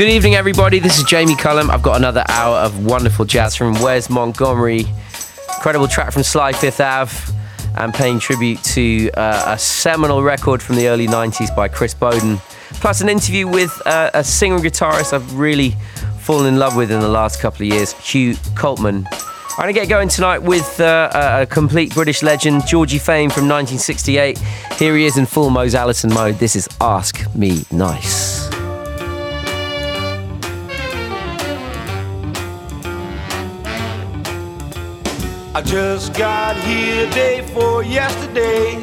Good 0.00 0.08
evening, 0.08 0.34
everybody. 0.34 0.78
This 0.78 0.96
is 0.96 1.04
Jamie 1.04 1.36
Cullum. 1.36 1.70
I've 1.70 1.82
got 1.82 1.98
another 1.98 2.24
hour 2.26 2.56
of 2.56 2.86
wonderful 2.86 3.26
jazz 3.26 3.54
from 3.54 3.74
Wes 3.82 4.08
Montgomery. 4.08 4.86
Incredible 5.56 5.88
track 5.88 6.10
from 6.10 6.22
Sly 6.22 6.54
Fifth 6.54 6.80
Ave. 6.80 7.14
And 7.76 7.92
paying 7.92 8.18
tribute 8.18 8.64
to 8.64 9.10
uh, 9.10 9.42
a 9.48 9.58
seminal 9.58 10.22
record 10.22 10.62
from 10.62 10.76
the 10.76 10.88
early 10.88 11.06
90s 11.06 11.54
by 11.54 11.68
Chris 11.68 11.92
Bowden. 11.92 12.38
Plus, 12.80 13.02
an 13.02 13.10
interview 13.10 13.46
with 13.46 13.78
uh, 13.84 14.10
a 14.14 14.24
singer 14.24 14.54
and 14.54 14.64
guitarist 14.64 15.12
I've 15.12 15.34
really 15.34 15.72
fallen 16.20 16.46
in 16.46 16.58
love 16.58 16.76
with 16.76 16.90
in 16.90 17.00
the 17.00 17.08
last 17.08 17.38
couple 17.38 17.66
of 17.66 17.70
years, 17.70 17.92
Hugh 17.92 18.36
Coltman. 18.54 19.04
I'm 19.04 19.64
going 19.64 19.74
to 19.74 19.78
get 19.78 19.90
going 19.90 20.08
tonight 20.08 20.38
with 20.38 20.80
uh, 20.80 21.42
a 21.42 21.46
complete 21.46 21.92
British 21.92 22.22
legend, 22.22 22.66
Georgie 22.66 22.96
Fame 22.96 23.28
from 23.28 23.46
1968. 23.50 24.38
Here 24.78 24.96
he 24.96 25.04
is 25.04 25.18
in 25.18 25.26
full 25.26 25.50
Mose 25.50 25.74
Allison 25.74 26.08
mode. 26.14 26.36
This 26.36 26.56
is 26.56 26.70
Ask 26.80 27.22
Me 27.34 27.64
Nice. 27.70 28.29
I 35.60 35.62
just 35.62 36.14
got 36.14 36.56
here 36.56 37.06
day 37.10 37.42
for 37.52 37.84
yesterday. 37.84 38.76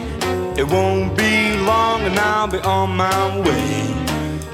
It 0.61 0.67
won't 0.67 1.17
be 1.17 1.57
long 1.61 2.01
and 2.01 2.19
I'll 2.19 2.47
be 2.47 2.59
on 2.59 2.95
my 2.95 3.39
way. 3.39 3.95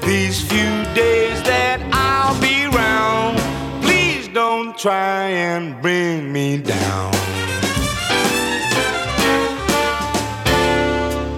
These 0.06 0.40
few 0.40 0.72
days 0.94 1.42
that 1.42 1.80
I'll 1.92 2.40
be 2.40 2.64
around, 2.64 3.36
please 3.82 4.28
don't 4.28 4.74
try 4.78 5.28
and 5.28 5.78
bring 5.82 6.32
me 6.32 6.56
down. 6.56 7.12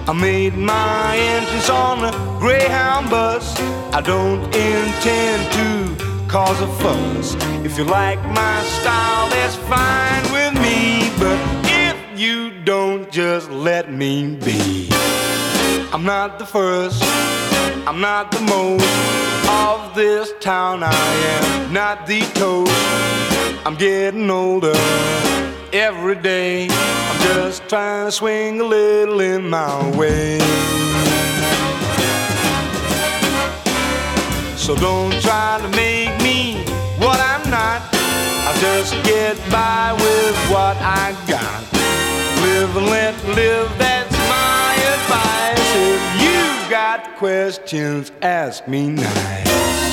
I 0.07 0.13
made 0.17 0.55
my 0.55 1.17
entrance 1.17 1.69
on 1.69 2.05
a 2.05 2.13
Greyhound 2.39 3.09
bus. 3.09 3.59
I 3.91 3.99
don't 3.99 4.41
intend 4.55 5.41
to 5.51 6.29
cause 6.29 6.61
a 6.61 6.67
fuss. 6.79 7.35
If 7.65 7.77
you 7.77 7.83
like 7.83 8.23
my 8.29 8.63
style, 8.63 9.29
that's 9.31 9.57
fine. 9.67 10.26
If 11.65 12.19
you 12.19 12.51
don't, 12.63 13.11
just 13.11 13.49
let 13.51 13.91
me 13.91 14.35
be. 14.35 14.89
I'm 15.93 16.03
not 16.03 16.39
the 16.39 16.45
first, 16.45 17.01
I'm 17.87 18.01
not 18.01 18.31
the 18.31 18.41
most 18.41 18.85
of 19.49 19.95
this 19.95 20.33
town. 20.39 20.83
I 20.83 20.93
am 20.93 21.73
not 21.73 22.05
the 22.05 22.21
toast. 22.33 22.71
I'm 23.65 23.75
getting 23.75 24.29
older 24.29 24.75
every 25.73 26.15
day. 26.15 26.67
I'm 26.69 27.19
just 27.23 27.67
trying 27.67 28.07
to 28.07 28.11
swing 28.11 28.61
a 28.61 28.63
little 28.63 29.19
in 29.21 29.49
my 29.49 29.97
way. 29.97 30.39
So 34.55 34.75
don't 34.75 35.13
try 35.21 35.59
to 35.61 35.69
make 35.69 36.21
me 36.21 36.63
what 36.99 37.19
I'm 37.19 37.49
not. 37.49 37.96
I'll 38.47 38.61
just 38.61 38.93
get 39.03 39.35
by 39.51 39.91
with 39.91 40.35
what 40.49 40.77
I 40.77 41.11
got. 41.27 41.63
Live 42.43 42.75
let 42.77 43.13
live, 43.35 43.77
that's 43.77 44.17
my 44.29 44.73
advice. 44.95 45.75
If 45.75 46.21
you've 46.21 46.69
got 46.69 47.17
questions, 47.17 48.13
ask 48.21 48.65
me 48.65 48.87
nice. 48.87 49.86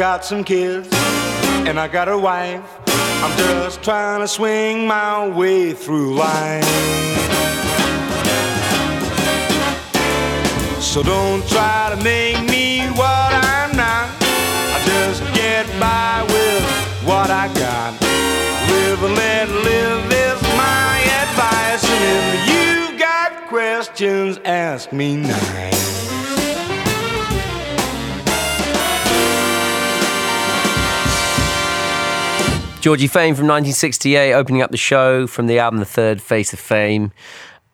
Got 0.00 0.24
some 0.24 0.42
kids 0.42 0.88
and 1.68 1.78
I 1.78 1.86
got 1.86 2.08
a 2.08 2.16
wife. 2.16 2.64
I'm 3.22 3.36
just 3.36 3.82
trying 3.82 4.22
to 4.22 4.28
swing 4.28 4.86
my 4.86 5.28
way 5.28 5.74
through 5.74 6.14
life. 6.14 6.64
So 10.80 11.02
don't 11.02 11.46
try 11.50 11.94
to 11.94 12.02
make 12.02 12.40
me 12.48 12.86
what 12.96 13.30
I'm 13.44 13.76
not. 13.76 14.08
I 14.72 14.80
just 14.86 15.20
get 15.34 15.66
by 15.78 16.22
with 16.32 16.64
what 17.06 17.30
I 17.30 17.52
got. 17.52 17.92
Live 18.70 19.04
and 19.04 19.14
let 19.14 19.50
live 19.50 20.06
is 20.10 20.42
my 20.56 20.96
advice. 21.20 21.84
And 21.84 22.02
if 22.08 22.90
you've 22.90 22.98
got 22.98 23.48
questions, 23.48 24.40
ask 24.46 24.94
me 24.94 25.16
nice. 25.16 25.70
Georgie 32.80 33.08
Fame 33.08 33.34
from 33.34 33.46
1968, 33.46 34.32
opening 34.32 34.62
up 34.62 34.70
the 34.70 34.78
show 34.78 35.26
from 35.26 35.48
the 35.48 35.58
album 35.58 35.80
The 35.80 35.84
Third 35.84 36.22
Face 36.22 36.54
of 36.54 36.58
Fame. 36.58 37.12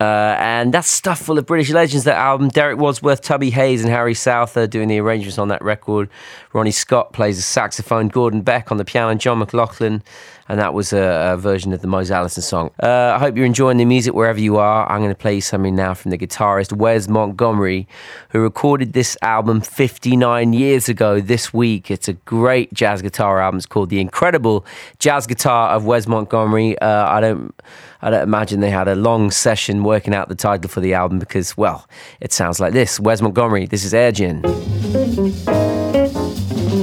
Uh, 0.00 0.36
and 0.40 0.74
that's 0.74 0.88
stuff 0.88 1.20
full 1.20 1.38
of 1.38 1.46
British 1.46 1.70
legends. 1.70 2.04
That 2.04 2.16
album, 2.16 2.48
Derek 2.48 2.78
Wadsworth, 2.78 3.22
Tubby 3.22 3.50
Hayes, 3.50 3.82
and 3.82 3.90
Harry 3.90 4.14
South 4.14 4.56
are 4.56 4.66
doing 4.66 4.88
the 4.88 4.98
arrangements 4.98 5.38
on 5.38 5.46
that 5.48 5.62
record. 5.62 6.10
Ronnie 6.56 6.70
Scott 6.70 7.12
plays 7.12 7.36
the 7.36 7.42
saxophone. 7.42 8.08
Gordon 8.08 8.40
Beck 8.40 8.72
on 8.72 8.78
the 8.78 8.84
piano. 8.84 9.10
And 9.10 9.20
John 9.20 9.38
McLaughlin 9.38 10.02
and 10.48 10.60
that 10.60 10.74
was 10.74 10.92
a, 10.92 11.32
a 11.32 11.36
version 11.36 11.72
of 11.72 11.80
the 11.80 11.86
Mose 11.86 12.10
Allison 12.10 12.42
song. 12.42 12.70
Uh, 12.82 13.12
I 13.14 13.18
hope 13.18 13.36
you're 13.36 13.46
enjoying 13.46 13.78
the 13.78 13.84
music 13.84 14.14
wherever 14.14 14.38
you 14.38 14.58
are. 14.58 14.90
I'm 14.90 15.00
going 15.00 15.10
to 15.10 15.18
play 15.18 15.34
you 15.34 15.40
something 15.40 15.74
now 15.74 15.94
from 15.94 16.12
the 16.12 16.18
guitarist 16.18 16.72
Wes 16.72 17.08
Montgomery, 17.08 17.88
who 18.30 18.40
recorded 18.40 18.92
this 18.92 19.16
album 19.22 19.60
59 19.60 20.52
years 20.52 20.88
ago 20.88 21.20
this 21.20 21.52
week. 21.52 21.90
It's 21.90 22.06
a 22.06 22.12
great 22.12 22.72
jazz 22.72 23.02
guitar 23.02 23.40
album. 23.40 23.58
It's 23.58 23.66
called 23.66 23.90
The 23.90 24.00
Incredible 24.00 24.64
Jazz 24.98 25.26
Guitar 25.26 25.70
of 25.70 25.84
Wes 25.84 26.06
Montgomery. 26.06 26.78
Uh, 26.78 27.06
I 27.08 27.20
don't. 27.20 27.54
I 28.02 28.10
don't 28.10 28.22
imagine 28.22 28.60
they 28.60 28.70
had 28.70 28.88
a 28.88 28.94
long 28.94 29.30
session 29.30 29.82
working 29.82 30.14
out 30.14 30.28
the 30.28 30.34
title 30.36 30.68
for 30.68 30.80
the 30.80 30.94
album 30.94 31.18
because, 31.18 31.56
well, 31.56 31.88
it 32.20 32.32
sounds 32.32 32.60
like 32.60 32.72
this. 32.72 33.00
Wes 33.00 33.20
Montgomery, 33.20 33.66
this 33.66 33.84
is 33.84 33.94
Airegin 33.94 35.75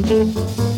thank 0.06 0.36
you. 0.58 0.73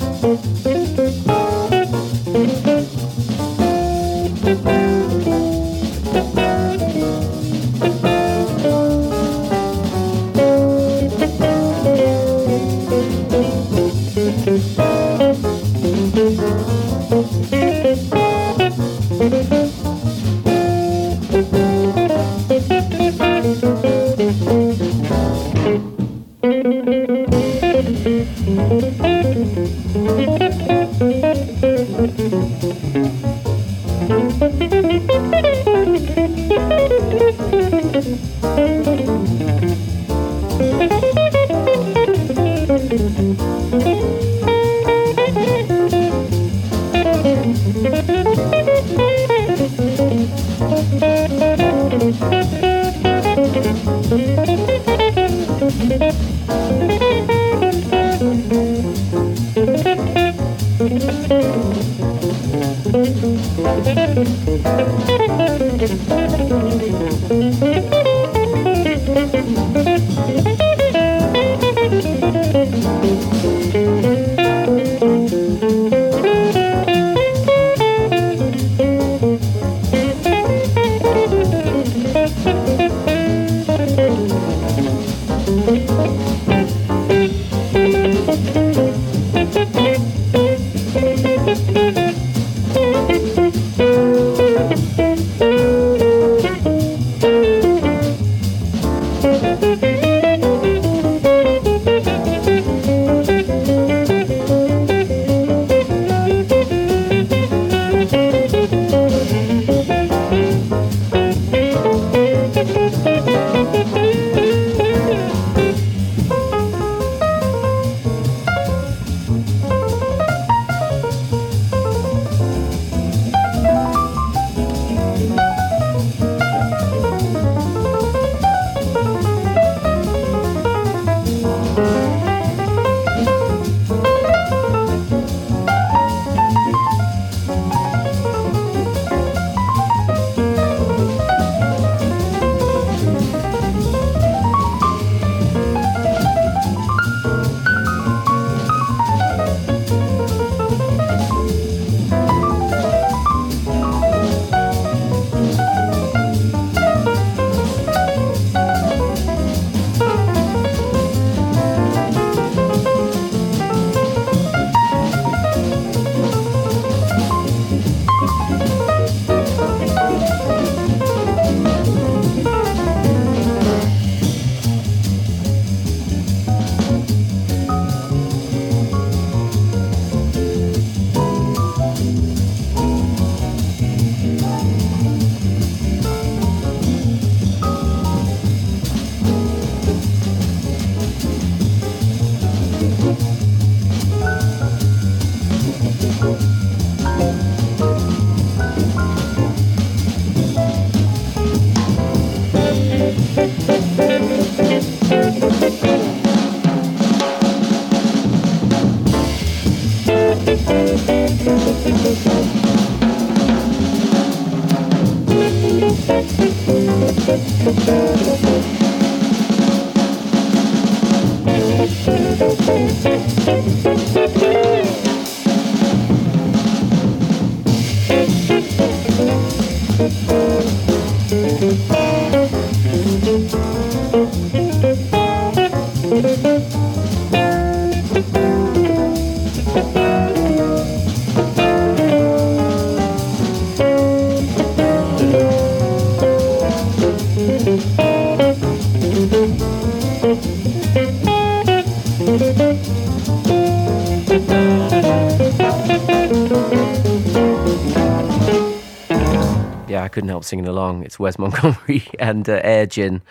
Singing 260.45 260.67
along. 260.67 261.03
It's 261.03 261.19
Wes 261.19 261.37
Montgomery 261.37 262.07
and 262.19 262.47
uh, 262.47 262.61
Air 262.63 262.85
uh, 262.85 263.21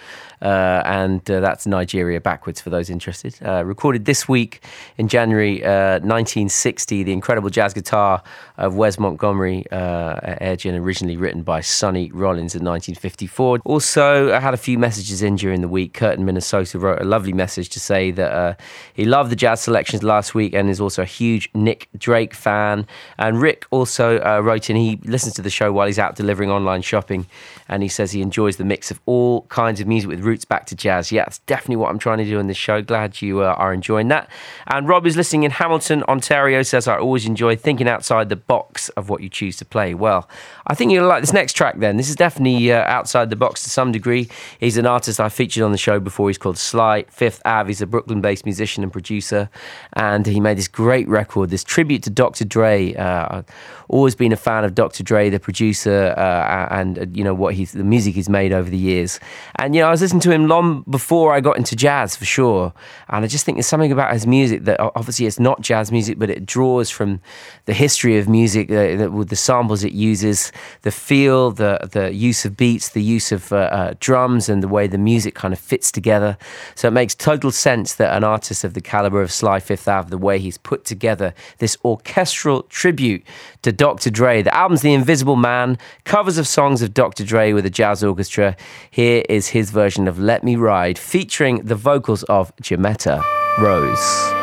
and 0.40 1.28
uh, 1.30 1.40
that's 1.40 1.66
Nigeria 1.66 2.20
backwards 2.20 2.60
for 2.60 2.70
those 2.70 2.90
interested. 2.90 3.36
Uh, 3.44 3.64
recorded 3.64 4.04
this 4.04 4.28
week 4.28 4.62
in 4.98 5.08
January 5.08 5.60
1960, 5.60 7.00
uh, 7.00 7.04
the 7.04 7.12
incredible 7.12 7.50
jazz 7.50 7.74
guitar 7.74 8.22
of 8.56 8.76
Wes 8.76 8.98
Montgomery, 8.98 9.64
uh, 9.70 10.14
Airegin, 10.40 10.78
originally 10.78 11.16
written 11.16 11.42
by 11.42 11.60
Sonny 11.60 12.10
Rollins 12.12 12.54
in 12.54 12.64
1954. 12.64 13.60
Also, 13.64 14.32
I 14.32 14.40
had 14.40 14.54
a 14.54 14.58
few 14.58 14.78
messages 14.78 15.22
in 15.22 15.36
during 15.36 15.60
the 15.60 15.68
week. 15.68 15.94
Curtin, 15.94 16.24
Minnesota 16.24 16.78
wrote 16.78 17.00
a 17.00 17.04
lovely 17.04 17.32
message 17.32 17.68
to 17.70 17.80
say 17.80 18.10
that 18.12 18.32
uh, 18.32 18.54
he 18.92 19.04
loved 19.04 19.30
the 19.30 19.36
jazz 19.36 19.60
selections 19.60 20.02
last 20.02 20.34
week 20.34 20.54
and 20.54 20.68
is 20.68 20.80
also 20.80 21.02
a 21.02 21.06
huge 21.06 21.48
Nick 21.54 21.88
Drake 21.96 22.34
fan. 22.34 22.86
And 23.18 23.40
Rick 23.40 23.66
also 23.70 24.20
wrote 24.40 24.70
in, 24.70 24.76
he 24.76 24.98
listens 25.04 25.34
to 25.34 25.42
the 25.42 25.50
show 25.50 25.72
while 25.72 25.86
he's 25.86 25.98
out 25.98 26.16
delivering 26.16 26.50
online 26.50 26.82
shopping, 26.82 27.26
and 27.68 27.82
he 27.82 27.88
says 27.88 28.12
he 28.12 28.22
enjoys 28.22 28.56
the 28.56 28.64
mix 28.64 28.90
of 28.90 29.00
all 29.06 29.42
kinds 29.42 29.80
of 29.80 29.86
music 29.86 30.08
with 30.08 30.20
roots 30.34 30.44
back 30.44 30.66
to 30.66 30.74
jazz. 30.74 31.12
Yeah, 31.12 31.24
that's 31.26 31.38
definitely 31.40 31.76
what 31.76 31.90
I'm 31.90 31.98
trying 31.98 32.18
to 32.18 32.24
do 32.24 32.40
in 32.40 32.48
this 32.48 32.56
show. 32.56 32.82
Glad 32.82 33.22
you 33.22 33.42
uh, 33.42 33.54
are 33.56 33.72
enjoying 33.72 34.08
that. 34.08 34.28
And 34.66 34.88
Rob 34.88 35.06
is 35.06 35.16
listening 35.16 35.44
in 35.44 35.52
Hamilton, 35.52 36.02
Ontario, 36.08 36.62
says, 36.62 36.88
I 36.88 36.98
always 36.98 37.24
enjoy 37.24 37.54
thinking 37.54 37.88
outside 37.88 38.30
the 38.30 38.36
box 38.36 38.88
of 38.90 39.08
what 39.08 39.22
you 39.22 39.28
choose 39.28 39.56
to 39.58 39.64
play. 39.64 39.94
Well, 39.94 40.28
I 40.66 40.74
think 40.74 40.90
you'll 40.90 41.06
like 41.06 41.22
this 41.22 41.32
next 41.32 41.52
track 41.52 41.78
then. 41.78 41.96
This 41.96 42.08
is 42.08 42.16
definitely 42.16 42.72
uh, 42.72 42.82
outside 42.82 43.30
the 43.30 43.36
box 43.36 43.62
to 43.62 43.70
some 43.70 43.92
degree. 43.92 44.28
He's 44.58 44.76
an 44.76 44.86
artist 44.86 45.20
I 45.20 45.28
featured 45.28 45.62
on 45.62 45.70
the 45.70 45.78
show 45.78 46.00
before. 46.00 46.28
He's 46.28 46.38
called 46.38 46.58
Sly 46.58 47.04
Fifth 47.10 47.40
Ave. 47.44 47.68
He's 47.68 47.80
a 47.80 47.86
Brooklyn 47.86 48.20
based 48.20 48.44
musician 48.44 48.82
and 48.82 48.90
producer. 48.90 49.48
And 49.92 50.26
he 50.26 50.40
made 50.40 50.58
this 50.58 50.66
great 50.68 51.06
record, 51.06 51.50
this 51.50 51.62
tribute 51.62 52.02
to 52.02 52.10
Dr. 52.10 52.44
Dre. 52.44 52.94
Uh, 52.94 53.42
always 53.88 54.14
been 54.14 54.32
a 54.32 54.36
fan 54.36 54.64
of 54.64 54.74
Dr. 54.74 55.02
Dre, 55.02 55.30
the 55.30 55.38
producer, 55.38 56.14
uh, 56.16 56.68
and 56.70 56.98
uh, 56.98 57.06
you 57.12 57.22
know 57.22 57.34
what 57.34 57.54
he's 57.54 57.72
the 57.72 57.84
music 57.84 58.14
he's 58.14 58.28
made 58.28 58.52
over 58.52 58.68
the 58.68 58.78
years. 58.78 59.20
And 59.56 59.74
you 59.74 59.80
know, 59.80 59.88
I 59.88 59.90
was 59.90 60.00
listening 60.00 60.13
to 60.20 60.30
him 60.30 60.46
long 60.46 60.84
before 60.88 61.32
I 61.32 61.40
got 61.40 61.56
into 61.56 61.76
jazz 61.76 62.16
for 62.16 62.24
sure. 62.24 62.72
And 63.08 63.24
I 63.24 63.28
just 63.28 63.44
think 63.44 63.56
there's 63.56 63.66
something 63.66 63.92
about 63.92 64.12
his 64.12 64.26
music 64.26 64.64
that 64.64 64.80
obviously 64.80 65.26
it's 65.26 65.40
not 65.40 65.60
jazz 65.60 65.92
music, 65.92 66.18
but 66.18 66.30
it 66.30 66.46
draws 66.46 66.90
from 66.90 67.20
the 67.66 67.72
history 67.72 68.18
of 68.18 68.28
music, 68.28 68.70
uh, 68.70 69.10
with 69.10 69.28
the 69.28 69.36
samples 69.36 69.84
it 69.84 69.92
uses, 69.92 70.52
the 70.82 70.90
feel, 70.90 71.50
the 71.50 71.88
the 71.92 72.12
use 72.12 72.44
of 72.44 72.56
beats, 72.56 72.90
the 72.90 73.02
use 73.02 73.32
of 73.32 73.52
uh, 73.52 73.56
uh, 73.56 73.94
drums, 74.00 74.48
and 74.48 74.62
the 74.62 74.68
way 74.68 74.86
the 74.86 74.98
music 74.98 75.34
kind 75.34 75.52
of 75.52 75.60
fits 75.60 75.90
together. 75.90 76.36
So 76.74 76.88
it 76.88 76.92
makes 76.92 77.14
total 77.14 77.50
sense 77.50 77.94
that 77.94 78.16
an 78.16 78.24
artist 78.24 78.64
of 78.64 78.74
the 78.74 78.80
caliber 78.80 79.22
of 79.22 79.32
Sly 79.32 79.60
Fifth 79.60 79.88
Ave, 79.88 80.10
the 80.10 80.18
way 80.18 80.38
he's 80.38 80.58
put 80.58 80.84
together 80.84 81.34
this 81.58 81.76
orchestral 81.84 82.62
tribute 82.64 83.22
to 83.62 83.72
Dr. 83.72 84.10
Dre. 84.10 84.42
The 84.42 84.54
album's 84.54 84.82
The 84.82 84.92
Invisible 84.92 85.36
Man, 85.36 85.78
covers 86.04 86.38
of 86.38 86.46
songs 86.46 86.82
of 86.82 86.94
Dr. 86.94 87.24
Dre 87.24 87.52
with 87.52 87.66
a 87.66 87.70
jazz 87.70 88.04
orchestra. 88.04 88.56
Here 88.90 89.22
is 89.28 89.48
his 89.48 89.70
version 89.70 90.03
of 90.08 90.18
Let 90.18 90.44
Me 90.44 90.56
Ride, 90.56 90.98
featuring 90.98 91.58
the 91.64 91.74
vocals 91.74 92.22
of 92.24 92.54
Jimetta 92.56 93.22
Rose. 93.58 94.34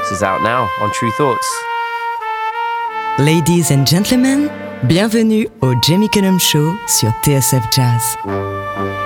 This 0.00 0.12
is 0.12 0.22
out 0.22 0.42
now 0.42 0.68
on 0.80 0.92
True 0.92 1.10
Thoughts. 1.12 1.64
Ladies 3.18 3.70
and 3.70 3.86
gentlemen, 3.86 4.50
bienvenue 4.88 5.46
au 5.62 5.74
Jamie 5.82 6.08
Cullum 6.08 6.38
Show 6.38 6.74
sur 6.86 7.10
TSF 7.22 7.70
Jazz. 7.72 9.03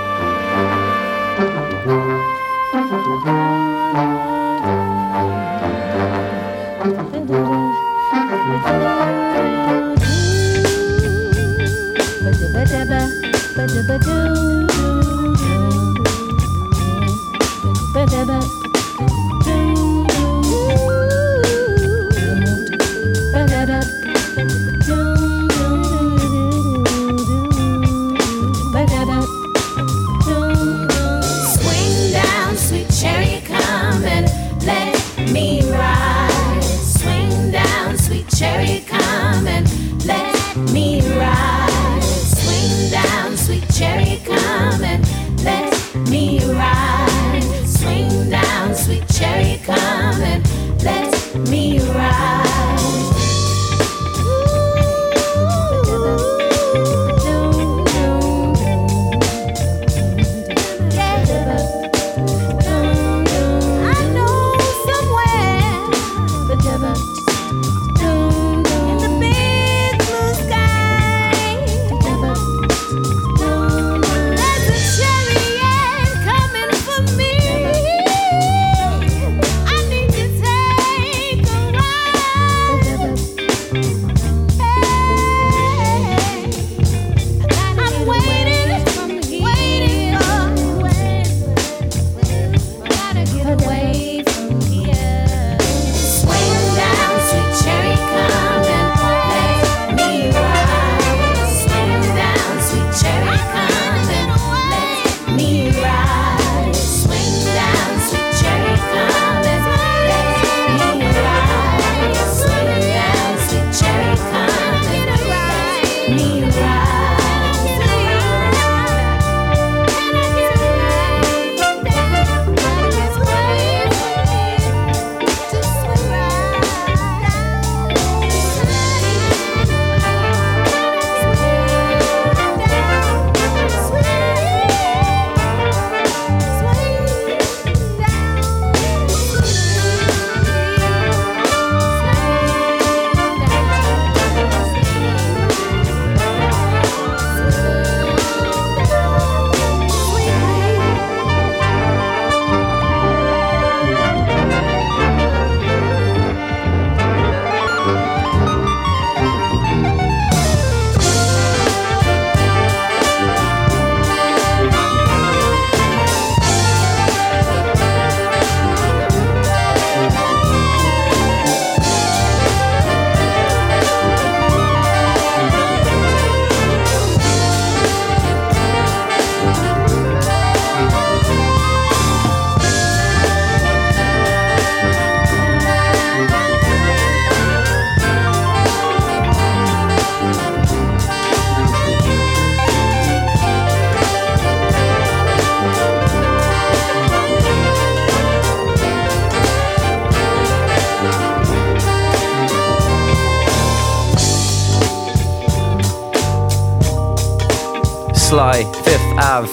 Fifth 208.39 209.01
Ave. 209.17 209.51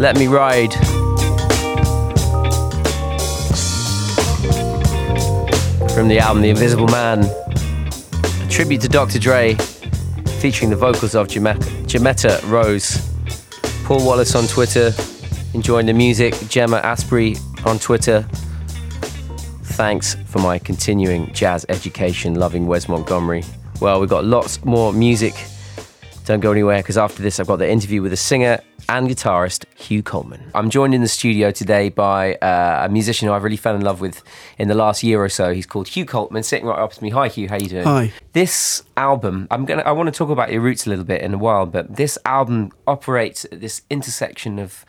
Let 0.00 0.18
me 0.18 0.26
ride. 0.26 0.72
From 5.92 6.08
the 6.08 6.18
album 6.18 6.42
The 6.42 6.50
Invisible 6.50 6.88
Man, 6.88 7.22
a 7.22 8.48
tribute 8.50 8.80
to 8.80 8.88
Dr. 8.88 9.20
Dre, 9.20 9.54
featuring 10.40 10.70
the 10.70 10.76
vocals 10.76 11.14
of 11.14 11.28
Jimetta 11.28 12.50
Rose. 12.50 13.08
Paul 13.84 14.04
Wallace 14.04 14.34
on 14.34 14.48
Twitter, 14.48 14.92
enjoying 15.54 15.86
the 15.86 15.92
music. 15.92 16.34
Gemma 16.48 16.78
Asprey 16.78 17.36
on 17.64 17.78
Twitter. 17.78 18.22
Thanks 19.62 20.16
for 20.26 20.40
my 20.40 20.58
continuing 20.58 21.32
jazz 21.32 21.64
education, 21.68 22.34
loving 22.34 22.66
Wes 22.66 22.88
Montgomery. 22.88 23.44
Well, 23.80 24.00
we've 24.00 24.10
got 24.10 24.24
lots 24.24 24.64
more 24.64 24.92
music 24.92 25.36
don't 26.28 26.40
go 26.40 26.52
anywhere 26.52 26.76
because 26.80 26.98
after 26.98 27.22
this, 27.22 27.40
I've 27.40 27.46
got 27.46 27.56
the 27.56 27.68
interview 27.68 28.02
with 28.02 28.12
the 28.12 28.16
singer 28.16 28.60
and 28.90 29.08
guitarist 29.08 29.64
Hugh 29.74 30.02
Coltman. 30.02 30.42
I'm 30.54 30.68
joined 30.68 30.94
in 30.94 31.00
the 31.00 31.08
studio 31.08 31.50
today 31.50 31.88
by 31.88 32.34
uh, 32.34 32.84
a 32.84 32.88
musician 32.90 33.26
who 33.26 33.34
I've 33.34 33.42
really 33.42 33.56
fell 33.56 33.74
in 33.74 33.80
love 33.80 34.02
with 34.02 34.22
in 34.58 34.68
the 34.68 34.74
last 34.74 35.02
year 35.02 35.24
or 35.24 35.30
so. 35.30 35.54
He's 35.54 35.64
called 35.64 35.88
Hugh 35.88 36.04
Coltman, 36.04 36.44
sitting 36.44 36.66
right 36.66 36.78
opposite 36.78 37.02
me. 37.02 37.08
Hi, 37.10 37.28
Hugh. 37.28 37.48
How 37.48 37.56
you 37.56 37.68
doing? 37.68 37.84
Hi. 37.84 38.12
This 38.34 38.82
album, 38.98 39.48
I'm 39.50 39.64
gonna. 39.64 39.82
I 39.82 39.92
want 39.92 40.12
to 40.12 40.16
talk 40.16 40.28
about 40.28 40.52
your 40.52 40.60
roots 40.60 40.86
a 40.86 40.90
little 40.90 41.04
bit 41.06 41.22
in 41.22 41.32
a 41.32 41.38
while, 41.38 41.64
but 41.64 41.96
this 41.96 42.18
album 42.26 42.72
operates 42.86 43.46
at 43.46 43.60
this 43.62 43.80
intersection 43.88 44.58
of 44.58 44.84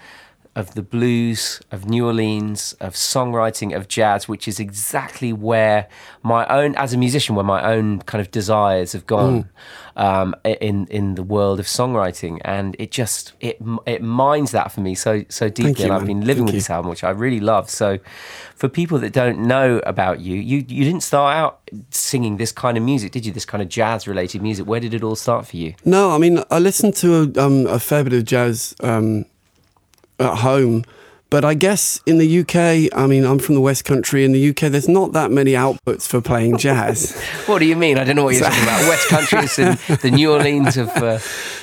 of 0.59 0.73
the 0.73 0.81
blues, 0.81 1.61
of 1.71 1.89
New 1.89 2.05
Orleans, 2.05 2.73
of 2.81 2.93
songwriting, 2.93 3.73
of 3.73 3.87
jazz, 3.87 4.27
which 4.27 4.45
is 4.45 4.59
exactly 4.59 5.31
where 5.31 5.87
my 6.21 6.45
own, 6.47 6.75
as 6.75 6.93
a 6.93 6.97
musician, 6.97 7.33
where 7.33 7.45
my 7.45 7.63
own 7.63 7.99
kind 8.01 8.19
of 8.19 8.29
desires 8.29 8.91
have 8.91 9.07
gone 9.07 9.49
mm. 9.95 10.03
um, 10.03 10.35
in 10.43 10.85
in 10.87 11.15
the 11.15 11.23
world 11.23 11.61
of 11.61 11.65
songwriting, 11.65 12.41
and 12.43 12.75
it 12.77 12.91
just 12.91 13.31
it 13.39 13.57
it 13.85 14.03
mines 14.03 14.51
that 14.51 14.69
for 14.73 14.81
me 14.81 14.95
so 14.95 15.23
so 15.29 15.47
deeply, 15.47 15.75
you, 15.77 15.85
and 15.85 15.93
I've 15.93 16.05
been 16.05 16.25
living 16.25 16.43
Thank 16.43 16.47
with 16.47 16.55
you. 16.55 16.59
this 16.59 16.69
album, 16.69 16.89
which 16.89 17.05
I 17.05 17.11
really 17.11 17.39
love. 17.39 17.69
So, 17.69 17.97
for 18.55 18.67
people 18.67 18.99
that 18.99 19.13
don't 19.13 19.39
know 19.39 19.79
about 19.85 20.19
you, 20.19 20.35
you 20.35 20.57
you 20.67 20.83
didn't 20.83 21.03
start 21.03 21.37
out 21.37 21.61
singing 21.91 22.35
this 22.35 22.51
kind 22.51 22.77
of 22.77 22.83
music, 22.83 23.13
did 23.13 23.25
you? 23.25 23.31
This 23.31 23.45
kind 23.45 23.63
of 23.63 23.69
jazz 23.69 24.09
related 24.09 24.41
music. 24.41 24.67
Where 24.67 24.81
did 24.81 24.93
it 24.93 25.03
all 25.03 25.15
start 25.15 25.47
for 25.47 25.55
you? 25.55 25.73
No, 25.85 26.11
I 26.11 26.17
mean 26.17 26.43
I 26.51 26.59
listened 26.59 26.95
to 26.97 27.15
a, 27.15 27.45
um, 27.45 27.65
a 27.65 27.79
fair 27.79 28.03
bit 28.03 28.11
of 28.11 28.25
jazz. 28.25 28.75
Um, 28.81 29.23
at 30.19 30.39
home. 30.39 30.83
But 31.29 31.45
I 31.45 31.53
guess 31.53 32.01
in 32.07 32.17
the 32.17 32.39
UK, 32.39 32.91
I 32.97 33.05
mean, 33.05 33.23
I'm 33.23 33.37
from 33.37 33.53
the 33.53 33.61
West 33.61 33.85
Country. 33.85 34.25
In 34.25 34.31
the 34.31 34.49
UK, 34.49 34.71
there's 34.71 34.87
not 34.87 35.11
that 35.13 35.29
many 35.29 35.51
outputs 35.51 36.07
for 36.07 36.21
playing 36.21 36.57
jazz. 36.57 37.15
what 37.45 37.59
do 37.59 37.65
you 37.65 37.75
mean? 37.75 37.99
I 37.99 38.03
don't 38.03 38.15
know 38.15 38.23
what 38.23 38.33
you're 38.33 38.43
talking 38.43 38.63
about. 38.63 38.89
West 38.89 39.07
Country 39.09 39.39
is 39.39 39.55
the 40.01 40.09
New 40.11 40.31
Orleans 40.33 40.75
of. 40.75 40.89
Uh, 40.89 41.19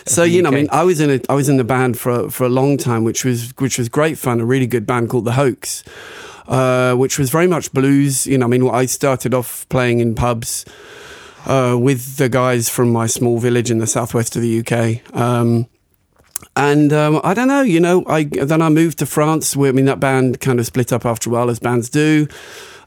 so 0.07 0.23
you 0.23 0.41
know, 0.41 0.51
I 0.51 0.55
mean, 0.55 0.69
I 0.71 0.85
was 0.85 1.01
in 1.01 1.11
a 1.11 1.21
I 1.29 1.35
was 1.35 1.49
in 1.49 1.57
the 1.57 1.65
band 1.65 1.99
for 1.99 2.31
for 2.31 2.45
a 2.45 2.49
long 2.49 2.77
time, 2.77 3.03
which 3.03 3.25
was 3.25 3.53
which 3.59 3.77
was 3.77 3.89
great 3.89 4.19
fun. 4.19 4.41
A 4.41 4.45
really 4.45 4.69
good 4.69 4.87
band 4.87 5.11
called 5.11 5.25
the 5.25 5.33
Hoax, 5.33 5.83
uh, 6.47 6.95
which 6.95 7.19
was 7.19 7.31
very 7.31 7.49
much 7.49 7.73
blues. 7.73 8.25
You 8.25 8.39
know, 8.39 8.47
I 8.47 8.49
mean, 8.49 8.69
I 8.71 8.87
started 8.87 9.35
off 9.35 9.69
playing 9.69 9.99
in 9.99 10.15
pubs. 10.15 10.65
Uh, 11.45 11.77
with 11.79 12.17
the 12.17 12.29
guys 12.29 12.69
from 12.69 12.91
my 12.91 13.07
small 13.07 13.39
village 13.39 13.71
in 13.71 13.79
the 13.79 13.87
southwest 13.87 14.35
of 14.35 14.43
the 14.43 14.59
UK. 14.67 15.15
Um, 15.17 15.69
and 16.57 16.93
um, 16.93 17.21
I 17.23 17.35
don't 17.35 17.49
know, 17.49 17.63
you 17.63 17.81
know, 17.81 18.05
I 18.07 18.25
then 18.25 18.63
I 18.63 18.69
moved 18.69 18.99
to 18.99 19.07
France. 19.07 19.57
Where, 19.57 19.69
I 19.69 19.73
mean, 19.73 19.85
that 19.87 20.01
band 20.01 20.41
kind 20.41 20.59
of 20.59 20.67
split 20.67 20.93
up 20.93 21.05
after 21.05 21.31
a 21.31 21.33
while, 21.33 21.51
as 21.51 21.59
bands 21.59 21.91
do. 21.91 22.29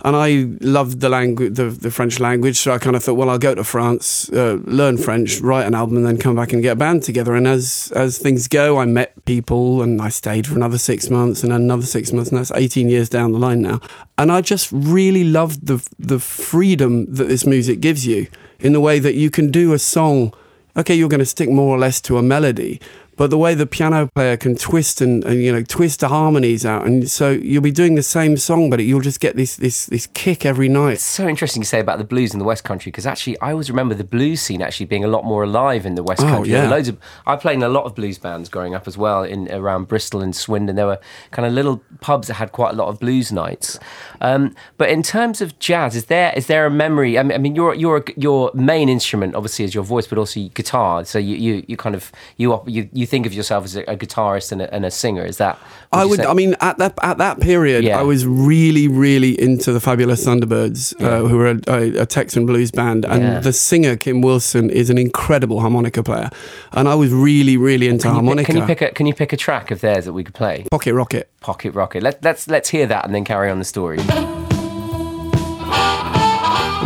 And 0.01 0.15
I 0.15 0.47
loved 0.61 1.01
the 1.01 1.09
language, 1.09 1.55
the, 1.55 1.65
the 1.65 1.91
French 1.91 2.21
language. 2.21 2.57
So 2.57 2.71
I 2.71 2.77
kind 2.77 2.95
of 2.95 3.03
thought, 3.03 3.15
well, 3.15 3.29
I'll 3.29 3.37
go 3.37 3.53
to 3.53 3.65
France, 3.65 4.29
uh, 4.31 4.57
learn 4.63 4.97
French, 4.97 5.41
write 5.41 5.67
an 5.67 5.75
album, 5.75 5.97
and 5.97 6.05
then 6.05 6.17
come 6.17 6.37
back 6.37 6.53
and 6.53 6.61
get 6.61 6.71
a 6.71 6.75
band 6.77 7.03
together. 7.03 7.35
And 7.35 7.45
as 7.45 7.91
as 7.95 8.17
things 8.17 8.47
go, 8.47 8.77
I 8.77 8.85
met 8.85 9.25
people, 9.25 9.81
and 9.81 10.01
I 10.01 10.09
stayed 10.09 10.47
for 10.47 10.55
another 10.55 10.77
six 10.77 11.09
months, 11.09 11.43
and 11.43 11.51
another 11.51 11.85
six 11.85 12.13
months, 12.13 12.29
and 12.29 12.39
that's 12.39 12.51
eighteen 12.51 12.89
years 12.89 13.09
down 13.09 13.33
the 13.33 13.39
line 13.39 13.61
now. 13.61 13.81
And 14.17 14.31
I 14.31 14.41
just 14.41 14.71
really 14.71 15.25
loved 15.25 15.67
the 15.67 15.85
the 15.99 16.19
freedom 16.19 17.13
that 17.13 17.27
this 17.27 17.45
music 17.45 17.81
gives 17.81 18.07
you 18.07 18.27
in 18.59 18.73
the 18.73 18.81
way 18.81 18.99
that 18.99 19.15
you 19.15 19.29
can 19.29 19.51
do 19.51 19.73
a 19.73 19.79
song 19.79 20.33
okay, 20.77 20.95
you're 20.95 21.09
going 21.09 21.19
to 21.19 21.25
stick 21.25 21.49
more 21.49 21.75
or 21.75 21.79
less 21.79 21.99
to 22.01 22.17
a 22.17 22.23
melody, 22.23 22.79
but 23.19 23.29
the 23.29 23.37
way 23.37 23.53
the 23.53 23.67
piano 23.67 24.09
player 24.15 24.37
can 24.37 24.55
twist 24.55 25.01
and, 25.01 25.23
and 25.25 25.43
you 25.43 25.51
know 25.51 25.61
twist 25.61 25.99
the 25.99 26.07
harmonies 26.07 26.65
out, 26.65 26.85
and 26.87 27.11
so 27.11 27.29
you'll 27.31 27.61
be 27.61 27.69
doing 27.71 27.95
the 27.95 28.01
same 28.01 28.37
song, 28.37 28.69
but 28.69 28.79
you'll 28.79 29.01
just 29.01 29.19
get 29.19 29.35
this 29.35 29.57
this 29.57 29.85
this 29.87 30.07
kick 30.07 30.45
every 30.45 30.69
night. 30.69 30.93
It's 30.93 31.03
so 31.03 31.27
interesting 31.27 31.61
you 31.61 31.65
say 31.65 31.81
about 31.81 31.97
the 31.97 32.05
blues 32.05 32.31
in 32.33 32.39
the 32.39 32.45
West 32.45 32.63
Country 32.63 32.89
because 32.91 33.05
actually 33.05 33.37
I 33.41 33.51
always 33.51 33.69
remember 33.69 33.93
the 33.93 34.05
blues 34.05 34.41
scene 34.41 34.61
actually 34.61 34.85
being 34.85 35.03
a 35.03 35.09
lot 35.09 35.25
more 35.25 35.43
alive 35.43 35.85
in 35.85 35.95
the 35.95 36.03
West 36.03 36.21
Oh, 36.21 36.27
Country. 36.27 36.53
Yeah. 36.53 36.69
loads 36.69 36.87
of 36.87 36.97
I 37.27 37.35
played 37.35 37.55
in 37.55 37.63
a 37.63 37.69
lot 37.69 37.83
of 37.83 37.93
blues 37.93 38.17
bands 38.17 38.47
growing 38.47 38.73
up 38.73 38.87
as 38.87 38.97
well 38.97 39.23
in 39.23 39.51
around 39.51 39.89
Bristol 39.89 40.21
and 40.21 40.33
Swindon. 40.33 40.77
There 40.77 40.87
were 40.87 40.99
kind 41.31 41.45
of 41.45 41.51
little 41.51 41.83
pubs 41.99 42.27
that 42.29 42.35
had 42.35 42.53
quite 42.53 42.73
a 42.73 42.77
lot 42.77 42.87
of 42.87 42.99
blues 42.99 43.31
nights. 43.33 43.77
Um, 44.21 44.55
but 44.77 44.89
in 44.89 45.03
terms 45.03 45.41
of 45.41 45.59
jazz, 45.59 45.93
is 45.95 46.05
there 46.05 46.31
is 46.37 46.47
there 46.47 46.65
a 46.65 46.71
memory? 46.71 47.19
I 47.19 47.23
mean, 47.23 47.33
I 47.33 47.37
mean 47.37 47.55
your 47.55 47.73
your 47.75 48.05
your 48.15 48.51
main 48.53 48.87
instrument 48.87 49.35
obviously 49.35 49.65
is 49.65 49.75
your 49.75 49.83
voice, 49.83 50.07
but 50.07 50.17
also 50.17 50.39
guitar. 50.53 51.03
So 51.03 51.19
you 51.19 51.35
you, 51.35 51.65
you 51.67 51.75
kind 51.75 51.95
of 51.95 52.11
you 52.37 52.61
you 52.65 52.89
you 52.93 53.08
think 53.09 53.25
of 53.25 53.33
yourself 53.33 53.65
as 53.65 53.75
a, 53.75 53.81
a 53.91 53.95
guitarist 53.97 54.51
and 54.53 54.61
a, 54.61 54.73
and 54.73 54.85
a 54.85 54.91
singer. 54.91 55.25
Is 55.25 55.37
that? 55.37 55.57
I 55.91 56.05
would. 56.05 56.19
say? 56.19 56.25
I 56.25 56.33
mean, 56.33 56.55
at 56.61 56.77
that 56.77 56.93
at 57.03 57.17
that 57.17 57.39
period, 57.39 57.83
Yeah. 57.83 57.99
I 57.99 58.03
was 58.03 58.25
really, 58.25 58.87
really 58.87 59.31
into 59.47 59.73
the 59.73 59.79
Fabulous 59.79 60.25
Thunderbirds, 60.25 60.93
uh, 61.03 61.27
who 61.27 61.37
were 61.37 61.47
a, 61.51 61.59
a, 61.67 62.01
a 62.03 62.05
Texan 62.05 62.45
blues 62.45 62.71
band, 62.71 63.05
and 63.05 63.21
Yeah. 63.23 63.39
the 63.39 63.51
singer 63.53 63.95
Kim 63.97 64.21
Wilson 64.21 64.69
is 64.69 64.89
an 64.89 64.97
incredible 64.97 65.59
harmonica 65.59 66.03
player, 66.03 66.29
and 66.73 66.87
I 66.87 66.95
was 66.95 67.11
really, 67.11 67.57
really 67.57 67.87
into 67.87 68.03
Can 68.07 68.11
you, 68.15 68.19
pick, 68.21 68.25
harmonica. 68.25 68.45
can 68.53 68.57
you 68.57 68.65
pick 68.67 68.81
a 68.81 68.91
Can 68.91 69.05
you 69.07 69.13
pick 69.13 69.33
a 69.33 69.37
track 69.37 69.71
of 69.71 69.81
theirs 69.81 70.05
that 70.05 70.13
we 70.13 70.23
could 70.23 70.35
play? 70.35 70.65
Pocket 70.71 70.93
Rocket? 70.93 71.29
Pocket 71.41 71.73
Rocket. 71.73 72.03
Let, 72.03 72.23
let's 72.23 72.47
let's 72.47 72.69
hear 72.69 72.85
that 72.87 73.05
and 73.05 73.13
then 73.15 73.25
carry 73.25 73.49
on 73.49 73.59
the 73.59 73.65
story. 73.65 73.97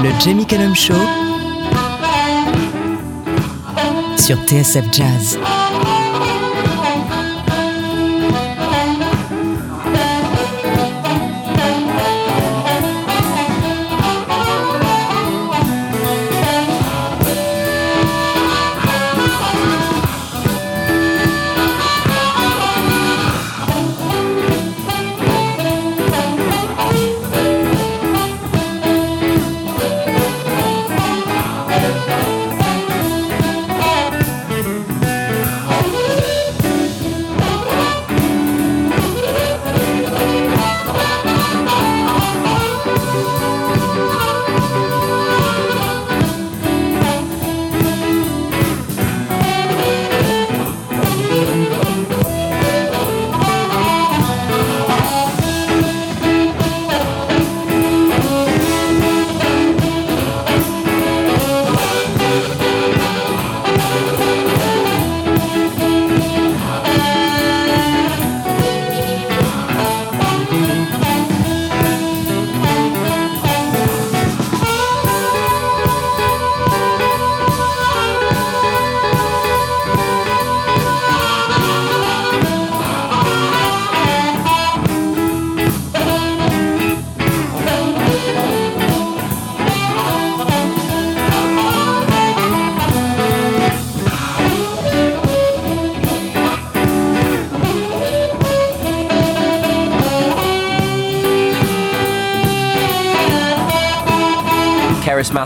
Le 0.04 0.12
Jamie 0.20 0.46
Cullum 0.46 0.74
Show 0.74 0.96
sur 4.18 4.36
TSF 4.48 4.90
Jazz. 4.92 5.38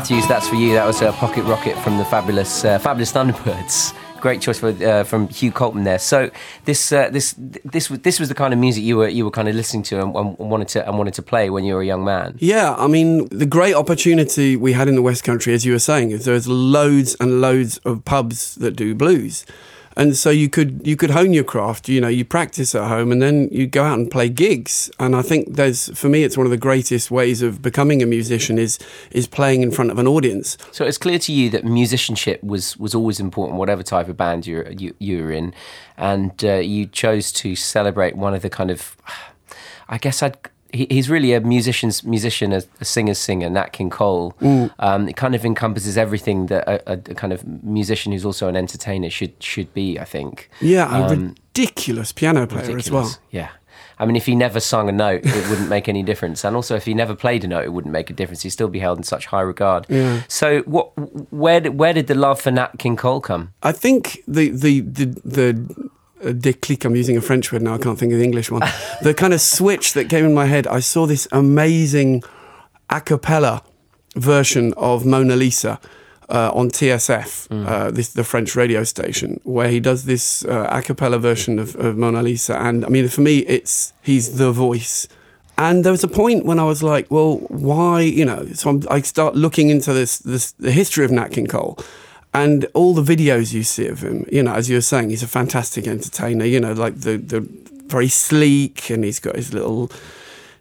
Matthews, 0.10 0.28
that's 0.30 0.48
for 0.48 0.56
you. 0.56 0.74
That 0.74 0.86
was 0.86 1.02
a 1.02 1.12
pocket 1.12 1.44
rocket 1.44 1.78
from 1.80 1.98
the 1.98 2.06
fabulous, 2.06 2.64
uh, 2.64 2.80
fabulous 2.80 3.12
Thunderbirds. 3.12 3.94
Great 4.22 4.40
choice 4.40 4.58
for, 4.58 4.70
uh, 4.70 5.04
from 5.04 5.28
Hugh 5.28 5.52
Coltman 5.52 5.84
there. 5.84 6.00
So 6.00 6.32
this, 6.64 6.94
uh, 6.94 7.10
this, 7.10 7.36
this 7.38 7.90
was 7.90 8.00
this 8.00 8.18
was 8.18 8.30
the 8.30 8.34
kind 8.34 8.54
of 8.54 8.60
music 8.60 8.86
you 8.86 8.96
were 8.96 9.10
you 9.10 9.26
were 9.26 9.32
kind 9.32 9.50
of 9.50 9.56
listening 9.56 9.84
to 9.84 10.02
and, 10.02 10.16
and 10.16 10.38
wanted 10.38 10.70
to 10.70 10.88
and 10.88 10.98
wanted 10.98 11.14
to 11.16 11.22
play 11.22 11.50
when 11.50 11.66
you 11.66 11.74
were 11.74 11.82
a 11.82 11.86
young 11.86 12.06
man. 12.06 12.38
Yeah, 12.40 12.74
I 12.76 12.88
mean, 12.88 13.28
the 13.38 13.46
great 13.46 13.76
opportunity 13.76 14.56
we 14.56 14.72
had 14.72 14.88
in 14.88 14.96
the 14.96 15.02
West 15.02 15.26
Country, 15.26 15.54
as 15.54 15.66
you 15.66 15.74
were 15.74 15.80
saying, 15.80 16.12
is 16.12 16.24
there's 16.24 16.48
loads 16.48 17.18
and 17.20 17.42
loads 17.42 17.80
of 17.80 18.06
pubs 18.06 18.56
that 18.56 18.78
do 18.78 18.96
blues. 18.96 19.46
And 19.98 20.16
so 20.16 20.30
you 20.30 20.48
could 20.48 20.86
you 20.86 20.96
could 20.96 21.10
hone 21.10 21.34
your 21.34 21.44
craft, 21.44 21.90
you 21.90 22.00
know, 22.00 22.08
you 22.08 22.24
practice 22.24 22.76
at 22.76 22.88
home 22.88 23.12
and 23.12 23.20
then 23.20 23.50
you 23.52 23.66
go 23.66 23.84
out 23.84 23.98
and 23.98 24.10
play 24.10 24.30
gigs. 24.30 24.92
And 25.00 25.16
I 25.16 25.24
think 25.24 25.56
there's 25.56 25.90
for 25.98 26.08
me 26.08 26.24
it's 26.24 26.38
one 26.38 26.46
of 26.46 26.52
the 26.52 26.58
greatest 26.58 27.10
ways 27.10 27.42
of 27.42 27.64
becoming 27.64 28.04
a 28.04 28.06
musician 28.06 28.60
is 28.60 28.78
is 29.10 29.26
playing 29.26 29.64
in 29.64 29.72
front 29.72 29.90
of 29.90 29.98
an 29.98 30.08
audience. 30.08 30.56
So 30.72 30.86
it's 30.86 31.00
clear 31.00 31.18
to 31.18 31.34
you 31.34 31.50
that 31.50 31.66
musicianship 31.66 32.44
was 32.44 32.78
was 32.78 32.94
always 32.94 33.20
important, 33.20 33.58
whatever 33.58 33.82
type 33.82 34.08
of 34.08 34.16
band 34.16 34.46
you're, 34.46 34.70
you 34.72 34.94
you 35.00 35.24
were 35.24 35.32
in, 35.32 35.52
and 35.98 36.44
uh, 36.46 36.58
you 36.58 36.86
chose 36.86 37.32
to 37.32 37.56
celebrate 37.56 38.16
one 38.16 38.36
of 38.36 38.44
the 38.44 38.52
kind 38.52 38.70
of, 38.70 38.96
I 39.90 39.98
guess 39.98 40.22
I'd. 40.22 40.38
He, 40.74 40.88
he's 40.90 41.10
really 41.10 41.34
a 41.34 41.42
musician's 41.42 42.04
musician, 42.04 42.52
a, 42.54 42.62
a 42.82 42.86
singer's 42.86 43.18
singer, 43.18 43.50
Nat 43.50 43.74
King 43.74 43.90
Cole. 43.90 44.36
Um, 44.80 45.08
it 45.08 45.16
kind 45.16 45.36
of 45.36 45.46
encompasses 45.46 45.98
everything 45.98 46.48
that 46.48 46.68
a, 46.68 46.94
a, 46.94 46.98
kind 46.98 47.34
of 47.34 47.46
musician 47.64 48.12
who's 48.12 48.26
also 48.26 48.48
an 48.48 48.56
entertainer 48.56 49.10
should 49.10 49.42
should 49.42 49.74
be. 49.74 50.00
I 50.00 50.06
think. 50.06 50.50
Yeah, 50.62 51.08
a 51.08 51.10
ridiculous 51.10 52.12
piano 52.12 52.48
player 52.48 52.78
as 52.78 52.88
Um, 52.90 52.94
well. 52.96 53.18
Yeah. 53.32 53.50
I 54.00 54.06
mean, 54.06 54.16
if 54.16 54.28
he 54.28 54.36
never 54.36 54.60
sung 54.60 54.90
a 54.90 54.92
note, 54.92 55.22
it 55.26 55.50
wouldn't 55.50 55.70
make 55.70 55.90
any 55.90 56.04
difference. 56.04 56.44
And 56.44 56.56
also, 56.56 56.76
if 56.76 56.86
he 56.86 56.94
never 56.94 57.16
played 57.16 57.44
a 57.44 57.48
note, 57.48 57.66
it 57.66 57.74
wouldn't 57.74 57.92
make 57.92 58.12
a 58.12 58.14
difference. 58.14 58.44
He'd 58.44 58.52
still 58.52 58.68
be 58.68 58.78
held 58.78 59.00
in 59.00 59.04
such 59.04 59.26
high 59.26 59.42
regard. 59.42 59.88
Yeah. 59.90 60.22
So, 60.28 60.62
what? 60.62 60.92
Where 61.34 61.60
did 61.60 61.80
where 61.80 61.94
did 61.94 62.06
the 62.06 62.14
love 62.14 62.40
for 62.40 62.52
Nat 62.52 62.78
King 62.78 62.96
Cole 62.96 63.22
come? 63.22 63.54
I 63.64 63.72
think 63.72 64.20
the 64.28 64.50
the 64.50 64.82
the 64.82 65.06
the 65.26 65.90
déclic. 66.22 66.86
I'm 66.86 66.96
using 66.96 67.18
a 67.18 67.22
French 67.22 67.52
word 67.52 67.62
now. 67.62 67.76
I 67.76 67.78
can't 67.78 67.98
think 67.98 68.12
of 68.14 68.20
the 68.20 68.24
English 68.24 68.52
one. 68.52 68.64
the 69.02 69.14
kind 69.14 69.34
of 69.34 69.42
switch 69.42 69.94
that 69.94 70.10
came 70.10 70.26
in 70.26 70.34
my 70.34 70.46
head. 70.46 70.68
I 70.68 70.80
saw 70.80 71.06
this 71.06 71.28
amazing 71.32 72.24
a 72.90 73.02
cappella 73.02 73.64
version 74.16 74.74
of 74.78 75.06
Mona 75.06 75.36
Lisa. 75.36 75.80
Uh, 76.30 76.52
on 76.54 76.70
TSF, 76.70 77.48
uh, 77.66 77.90
this 77.90 78.10
the 78.10 78.22
French 78.22 78.54
radio 78.54 78.84
station, 78.84 79.40
where 79.46 79.70
he 79.70 79.80
does 79.80 80.04
this 80.04 80.44
uh, 80.44 80.68
a 80.70 80.82
cappella 80.82 81.18
version 81.18 81.58
of, 81.58 81.74
of 81.78 81.96
Mona 81.96 82.22
Lisa, 82.22 82.62
and 82.62 82.84
I 82.84 82.90
mean, 82.90 83.08
for 83.08 83.22
me, 83.22 83.38
it's 83.48 83.94
he's 84.02 84.38
the 84.38 84.52
voice. 84.52 85.08
And 85.58 85.84
there 85.84 85.92
was 85.92 86.04
a 86.04 86.08
point 86.08 86.46
when 86.46 86.60
I 86.60 86.66
was 86.66 86.84
like, 86.84 87.10
well, 87.10 87.38
why, 87.48 88.02
you 88.02 88.26
know? 88.26 88.46
So 88.54 88.70
I'm, 88.70 88.84
I 88.92 89.02
start 89.02 89.36
looking 89.36 89.70
into 89.70 89.92
this, 89.92 90.20
this, 90.20 90.52
the 90.52 90.72
history 90.72 91.04
of 91.04 91.12
Nat 91.12 91.30
King 91.30 91.48
Cole, 91.48 91.80
and 92.44 92.68
all 92.74 92.94
the 92.94 93.16
videos 93.16 93.54
you 93.54 93.64
see 93.64 93.88
of 93.88 94.02
him. 94.02 94.26
You 94.32 94.44
know, 94.44 94.54
as 94.54 94.70
you 94.70 94.78
were 94.78 94.82
saying, 94.82 95.10
he's 95.10 95.24
a 95.24 95.28
fantastic 95.28 95.88
entertainer. 95.88 96.46
You 96.46 96.60
know, 96.60 96.74
like 96.74 97.02
the 97.02 97.18
the 97.18 97.42
very 97.88 98.10
sleek, 98.10 98.90
and 98.90 99.04
he's 99.04 99.20
got 99.20 99.36
his 99.36 99.54
little 99.54 99.92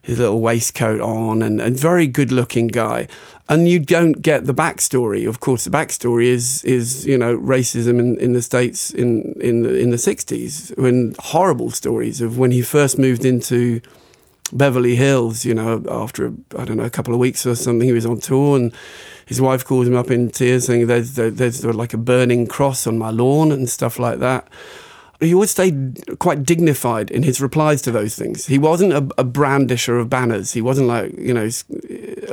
his 0.02 0.18
little 0.18 0.40
waistcoat 0.40 1.00
on, 1.00 1.42
and 1.42 1.60
a 1.60 1.70
very 1.70 2.06
good 2.06 2.32
looking 2.32 2.68
guy. 2.68 3.08
And 3.48 3.68
you 3.68 3.78
don't 3.78 4.22
get 4.22 4.46
the 4.46 4.54
backstory. 4.54 5.28
Of 5.28 5.40
course, 5.40 5.64
the 5.64 5.70
backstory 5.70 6.26
is 6.26 6.64
is 6.64 7.06
you 7.06 7.18
know 7.18 7.36
racism 7.36 7.98
in, 7.98 8.18
in 8.18 8.32
the 8.32 8.42
states 8.42 8.90
in 8.90 9.34
in 9.40 9.62
the 9.62 9.76
in 9.76 9.90
the 9.90 9.98
sixties, 9.98 10.72
when 10.76 11.14
horrible 11.18 11.70
stories 11.70 12.20
of 12.20 12.38
when 12.38 12.52
he 12.52 12.62
first 12.62 12.98
moved 12.98 13.24
into 13.24 13.80
Beverly 14.52 14.96
Hills, 14.96 15.44
you 15.44 15.54
know, 15.54 15.82
after 15.88 16.32
I 16.56 16.64
don't 16.64 16.76
know 16.76 16.84
a 16.84 16.90
couple 16.90 17.12
of 17.12 17.20
weeks 17.20 17.44
or 17.46 17.54
something, 17.54 17.86
he 17.86 17.92
was 17.92 18.06
on 18.06 18.20
tour, 18.20 18.56
and 18.56 18.72
his 19.26 19.40
wife 19.40 19.64
calls 19.64 19.88
him 19.88 19.96
up 19.96 20.10
in 20.10 20.30
tears, 20.30 20.66
saying, 20.66 20.86
"There's 20.86 21.14
there's, 21.14 21.34
there's 21.34 21.64
like 21.64 21.94
a 21.94 21.98
burning 21.98 22.46
cross 22.46 22.86
on 22.86 22.98
my 22.98 23.10
lawn 23.10 23.52
and 23.52 23.68
stuff 23.68 23.98
like 23.98 24.18
that." 24.20 24.48
he 25.20 25.32
always 25.32 25.50
stayed 25.50 26.18
quite 26.18 26.44
dignified 26.44 27.10
in 27.10 27.22
his 27.22 27.40
replies 27.40 27.80
to 27.82 27.90
those 27.90 28.14
things. 28.14 28.46
He 28.46 28.58
wasn't 28.58 28.92
a, 28.92 28.98
a 29.18 29.24
brandisher 29.24 29.98
of 29.98 30.10
banners. 30.10 30.52
He 30.52 30.60
wasn't 30.60 30.88
like 30.88 31.16
you 31.18 31.32
know, 31.32 31.48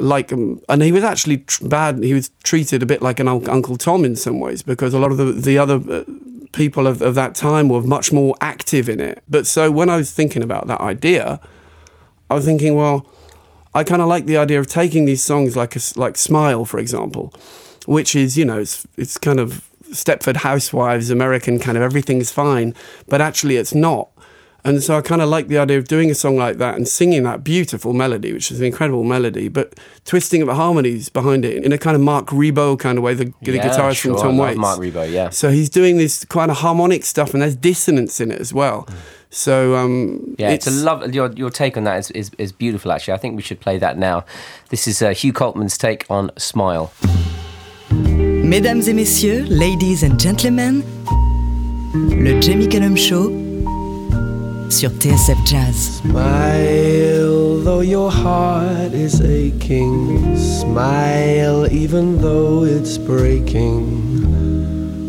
like, 0.01 0.33
um, 0.33 0.61
and 0.69 0.81
he 0.81 0.91
was 0.91 1.03
actually 1.03 1.37
tr- 1.37 1.67
bad. 1.67 2.03
He 2.03 2.13
was 2.13 2.29
treated 2.43 2.83
a 2.83 2.85
bit 2.85 3.01
like 3.01 3.19
an 3.19 3.27
un- 3.27 3.47
Uncle 3.49 3.77
Tom 3.77 4.03
in 4.03 4.15
some 4.15 4.39
ways 4.39 4.63
because 4.63 4.93
a 4.93 4.99
lot 4.99 5.11
of 5.11 5.17
the 5.17 5.31
the 5.31 5.57
other. 5.57 5.81
Uh, 5.89 6.03
People 6.51 6.85
of, 6.85 7.01
of 7.01 7.15
that 7.15 7.33
time 7.33 7.67
were 7.67 7.81
much 7.81 8.13
more 8.13 8.35
active 8.39 8.87
in 8.87 8.99
it. 8.99 9.23
But 9.27 9.47
so 9.47 9.71
when 9.71 9.89
I 9.89 9.97
was 9.97 10.11
thinking 10.11 10.43
about 10.43 10.67
that 10.67 10.81
idea, 10.81 11.39
I 12.33 12.35
was 12.35 12.45
thinking, 12.45 12.75
well, 12.75 13.05
I 13.73 13.83
kind 13.83 14.01
of 14.01 14.07
like 14.07 14.25
the 14.25 14.37
idea 14.37 14.59
of 14.59 14.67
taking 14.67 15.05
these 15.05 15.23
songs 15.23 15.55
like 15.55 15.75
a 15.75 15.79
like 15.95 16.17
Smile, 16.17 16.65
for 16.65 16.79
example, 16.79 17.33
which 17.85 18.15
is 18.15 18.37
you 18.37 18.45
know 18.45 18.59
it's 18.59 18.87
it's 18.97 19.17
kind 19.17 19.39
of 19.39 19.69
Stepford 19.91 20.37
Housewives, 20.37 21.09
American 21.09 21.59
kind 21.59 21.77
of 21.77 21.83
everything's 21.83 22.31
fine, 22.31 22.73
but 23.07 23.21
actually 23.21 23.57
it's 23.57 23.75
not. 23.75 24.09
And 24.65 24.81
so 24.81 24.97
I 24.97 25.01
kind 25.01 25.21
of 25.21 25.27
like 25.27 25.49
the 25.49 25.57
idea 25.57 25.77
of 25.77 25.89
doing 25.89 26.09
a 26.09 26.15
song 26.15 26.37
like 26.37 26.57
that 26.57 26.75
and 26.75 26.87
singing 26.87 27.23
that 27.23 27.43
beautiful 27.43 27.91
melody, 27.91 28.31
which 28.31 28.49
is 28.49 28.61
an 28.61 28.65
incredible 28.65 29.03
melody, 29.03 29.49
but 29.49 29.77
twisting 30.05 30.41
up 30.41 30.47
the 30.47 30.55
harmonies 30.55 31.09
behind 31.09 31.43
it 31.43 31.65
in 31.65 31.73
a 31.73 31.77
kind 31.77 31.95
of 31.95 32.01
Marc 32.01 32.27
Ribot 32.27 32.79
kind 32.79 32.97
of 32.97 33.03
way, 33.03 33.13
the, 33.13 33.33
the 33.41 33.51
Yeah, 33.51 33.67
guitarist 33.67 33.97
sure, 33.97 34.13
from 34.17 34.23
Tom 34.23 34.37
Waits. 34.37 34.57
Marc 34.57 34.79
Ribot, 34.79 35.11
yeah. 35.11 35.29
So 35.31 35.49
he's 35.49 35.69
doing 35.69 35.97
this 35.97 36.23
kind 36.25 36.49
of 36.49 36.57
harmonic 36.57 37.03
stuff, 37.03 37.33
and 37.33 37.41
there's 37.41 37.57
dissonance 37.57 38.21
in 38.21 38.31
it 38.31 38.39
as 38.39 38.53
well. 38.53 38.85
Mm. 38.85 38.95
So 39.33 39.75
um, 39.75 40.35
Yeah, 40.37 40.51
it's, 40.51 40.67
a 40.67 40.71
love. 40.71 41.13
Your 41.13 41.31
your 41.33 41.49
take 41.49 41.75
on 41.75 41.85
that 41.85 41.97
is, 41.97 42.11
is 42.11 42.31
is 42.37 42.51
beautiful. 42.51 42.91
Actually, 42.91 43.15
I 43.15 43.17
think 43.17 43.35
we 43.35 43.41
should 43.41 43.59
play 43.59 43.79
that 43.79 43.97
now. 43.97 44.25
This 44.69 44.87
is 44.87 45.01
uh, 45.01 45.09
Hugh 45.09 45.33
Coltman's 45.33 45.77
take 45.77 46.05
on 46.07 46.29
Smile. 46.37 46.91
Mesdames 47.89 48.87
et 48.87 48.93
messieurs, 48.93 49.43
ladies 49.49 50.03
and 50.03 50.19
gentlemen, 50.19 50.83
le 51.95 52.39
Jamie 52.41 52.67
Cullum 52.69 52.95
Show 52.95 53.31
sur 54.69 54.91
TSF 54.91 55.43
Jazz. 55.45 56.01
Smile 56.01 57.63
though 57.63 57.81
your 57.81 58.11
heart 58.11 58.93
is 58.93 59.19
aching. 59.21 60.37
Smile 60.37 61.65
even 61.71 62.21
though 62.21 62.63
it's 62.63 62.99
breaking. 62.99 64.52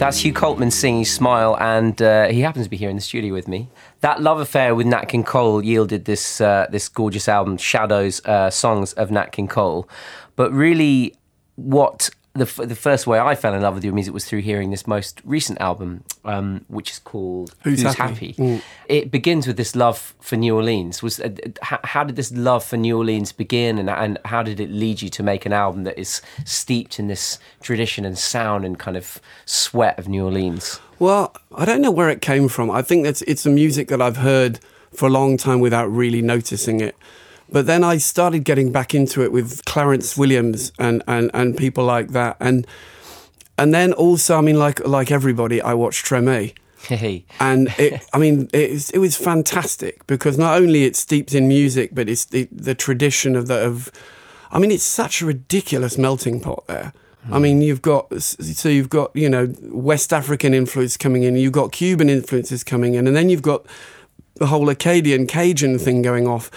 That's 0.00 0.24
Hugh 0.24 0.32
Coltman 0.32 0.72
singing 0.72 1.04
Smile, 1.04 1.58
and 1.60 2.00
uh, 2.00 2.28
he 2.28 2.40
happens 2.40 2.64
to 2.64 2.70
be 2.70 2.78
here 2.78 2.88
in 2.88 2.96
the 2.96 3.02
studio 3.02 3.34
with 3.34 3.46
me. 3.46 3.68
That 4.00 4.22
love 4.22 4.40
affair 4.40 4.74
with 4.74 4.86
Nat 4.86 5.04
King 5.04 5.24
Cole 5.24 5.62
yielded 5.62 6.06
this 6.06 6.40
uh, 6.40 6.68
this 6.70 6.88
gorgeous 6.88 7.28
album, 7.28 7.58
Shadows, 7.58 8.24
uh, 8.24 8.48
songs 8.48 8.94
of 8.94 9.10
Nat 9.10 9.30
King 9.30 9.46
Cole. 9.46 9.86
But 10.36 10.52
really, 10.52 11.16
what 11.56 12.08
the, 12.34 12.42
f- 12.42 12.68
the 12.68 12.76
first 12.76 13.06
way 13.06 13.18
I 13.18 13.34
fell 13.34 13.54
in 13.54 13.62
love 13.62 13.74
with 13.74 13.84
your 13.84 13.92
music 13.92 14.14
was 14.14 14.24
through 14.24 14.42
hearing 14.42 14.70
this 14.70 14.86
most 14.86 15.20
recent 15.24 15.60
album, 15.60 16.04
um, 16.24 16.64
which 16.68 16.90
is 16.92 16.98
called 17.00 17.54
Who's 17.64 17.82
Happy. 17.82 18.32
Happy? 18.32 18.62
It 18.88 19.10
begins 19.10 19.46
with 19.46 19.56
this 19.56 19.74
love 19.74 20.14
for 20.20 20.36
New 20.36 20.54
Orleans. 20.54 21.02
Was 21.02 21.18
uh, 21.18 21.30
how, 21.62 21.80
how 21.82 22.04
did 22.04 22.16
this 22.16 22.30
love 22.32 22.64
for 22.64 22.76
New 22.76 22.96
Orleans 22.96 23.32
begin, 23.32 23.78
and, 23.78 23.90
and 23.90 24.18
how 24.24 24.42
did 24.44 24.60
it 24.60 24.70
lead 24.70 25.02
you 25.02 25.08
to 25.10 25.22
make 25.22 25.44
an 25.44 25.52
album 25.52 25.84
that 25.84 25.98
is 25.98 26.22
steeped 26.44 27.00
in 27.00 27.08
this 27.08 27.38
tradition 27.62 28.04
and 28.04 28.16
sound 28.16 28.64
and 28.64 28.78
kind 28.78 28.96
of 28.96 29.20
sweat 29.44 29.98
of 29.98 30.06
New 30.08 30.24
Orleans? 30.24 30.80
Well, 31.00 31.34
I 31.54 31.64
don't 31.64 31.80
know 31.80 31.90
where 31.90 32.10
it 32.10 32.22
came 32.22 32.48
from. 32.48 32.70
I 32.70 32.82
think 32.82 33.04
that's 33.04 33.22
it's 33.22 33.44
a 33.44 33.50
music 33.50 33.88
that 33.88 34.00
I've 34.00 34.18
heard 34.18 34.60
for 34.92 35.06
a 35.06 35.10
long 35.10 35.36
time 35.36 35.58
without 35.58 35.86
really 35.90 36.22
noticing 36.22 36.80
it. 36.80 36.96
But 37.52 37.66
then 37.66 37.82
I 37.82 37.98
started 37.98 38.44
getting 38.44 38.70
back 38.70 38.94
into 38.94 39.22
it 39.22 39.32
with 39.32 39.64
Clarence 39.64 40.16
Williams 40.16 40.72
and, 40.78 41.02
and, 41.06 41.30
and 41.34 41.56
people 41.56 41.84
like 41.84 42.08
that. 42.08 42.36
And 42.40 42.66
and 43.60 43.74
then 43.74 43.92
also, 43.92 44.38
I 44.38 44.40
mean, 44.40 44.58
like 44.58 44.86
like 44.86 45.10
everybody, 45.10 45.60
I 45.60 45.74
watched 45.74 46.06
Treme. 46.06 46.54
Hey, 46.88 47.26
And 47.38 47.68
it, 47.78 48.02
I 48.14 48.18
mean, 48.18 48.48
it, 48.54 48.70
was- 48.70 48.90
it 48.90 48.98
was 48.98 49.16
fantastic 49.16 50.06
because 50.06 50.38
not 50.38 50.56
only 50.56 50.84
it's 50.84 50.98
steeped 50.98 51.34
in 51.34 51.46
music, 51.46 51.90
but 51.92 52.08
it's 52.08 52.24
the, 52.24 52.48
the 52.50 52.74
tradition 52.74 53.36
of 53.36 53.48
the 53.48 53.58
of. 53.66 53.92
I 54.50 54.58
mean, 54.58 54.70
it's 54.70 54.82
such 54.82 55.20
a 55.20 55.26
ridiculous 55.26 55.98
melting 55.98 56.40
pot 56.40 56.66
there. 56.68 56.94
I 57.26 57.36
hmm. 57.36 57.42
mean, 57.42 57.60
you've 57.60 57.82
got 57.82 58.10
so 58.22 58.68
you've 58.70 58.88
got 58.88 59.14
you 59.14 59.28
know 59.28 59.54
West 59.60 60.10
African 60.12 60.54
influence 60.54 60.96
coming 60.96 61.24
in, 61.24 61.36
you've 61.36 61.52
got 61.52 61.70
Cuban 61.70 62.08
influences 62.08 62.64
coming 62.64 62.94
in, 62.94 63.06
and 63.06 63.14
then 63.14 63.28
you've 63.28 63.42
got 63.42 63.66
the 64.36 64.46
whole 64.46 64.70
Acadian 64.70 65.26
Cajun 65.26 65.78
thing 65.78 66.00
going 66.00 66.26
off. 66.26 66.50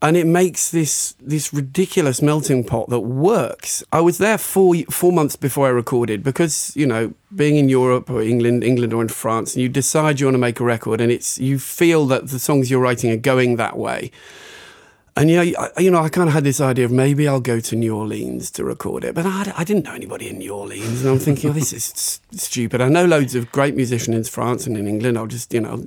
And 0.00 0.16
it 0.16 0.26
makes 0.26 0.70
this 0.70 1.14
this 1.20 1.52
ridiculous 1.52 2.22
melting 2.22 2.64
pot 2.64 2.88
that 2.88 3.00
works. 3.00 3.82
I 3.92 4.00
was 4.00 4.18
there 4.18 4.38
four 4.38 4.76
four 4.90 5.12
months 5.12 5.36
before 5.36 5.66
I 5.66 5.70
recorded 5.70 6.22
because 6.22 6.72
you 6.76 6.86
know 6.86 7.12
being 7.34 7.56
in 7.56 7.68
Europe 7.68 8.08
or 8.10 8.22
England, 8.22 8.62
England 8.62 8.92
or 8.92 9.02
in 9.02 9.08
France, 9.08 9.54
and 9.54 9.62
you 9.62 9.68
decide 9.68 10.20
you 10.20 10.26
want 10.26 10.34
to 10.34 10.38
make 10.38 10.60
a 10.60 10.64
record, 10.64 11.00
and 11.00 11.10
it's 11.10 11.38
you 11.38 11.58
feel 11.58 12.06
that 12.06 12.28
the 12.28 12.38
songs 12.38 12.70
you're 12.70 12.80
writing 12.80 13.10
are 13.10 13.16
going 13.16 13.56
that 13.56 13.76
way. 13.76 14.10
And 15.16 15.28
yeah, 15.28 15.42
I, 15.58 15.80
you 15.80 15.90
know, 15.90 15.98
I 16.00 16.10
kind 16.10 16.28
of 16.28 16.32
had 16.34 16.44
this 16.44 16.60
idea 16.60 16.84
of 16.84 16.92
maybe 16.92 17.26
I'll 17.26 17.40
go 17.40 17.58
to 17.58 17.74
New 17.74 17.96
Orleans 17.96 18.52
to 18.52 18.62
record 18.62 19.02
it, 19.02 19.16
but 19.16 19.26
I, 19.26 19.52
I 19.56 19.64
didn't 19.64 19.84
know 19.84 19.94
anybody 19.94 20.28
in 20.28 20.38
New 20.38 20.54
Orleans, 20.54 21.00
and 21.00 21.10
I'm 21.10 21.18
thinking, 21.18 21.50
oh, 21.50 21.52
this 21.52 21.72
is 21.72 21.90
s- 21.90 22.20
stupid. 22.30 22.80
I 22.80 22.88
know 22.88 23.04
loads 23.04 23.34
of 23.34 23.50
great 23.50 23.74
musicians 23.74 24.14
in 24.14 24.22
France 24.22 24.64
and 24.64 24.76
in 24.76 24.86
England. 24.86 25.18
I'll 25.18 25.26
just, 25.26 25.52
you 25.52 25.60
know, 25.60 25.86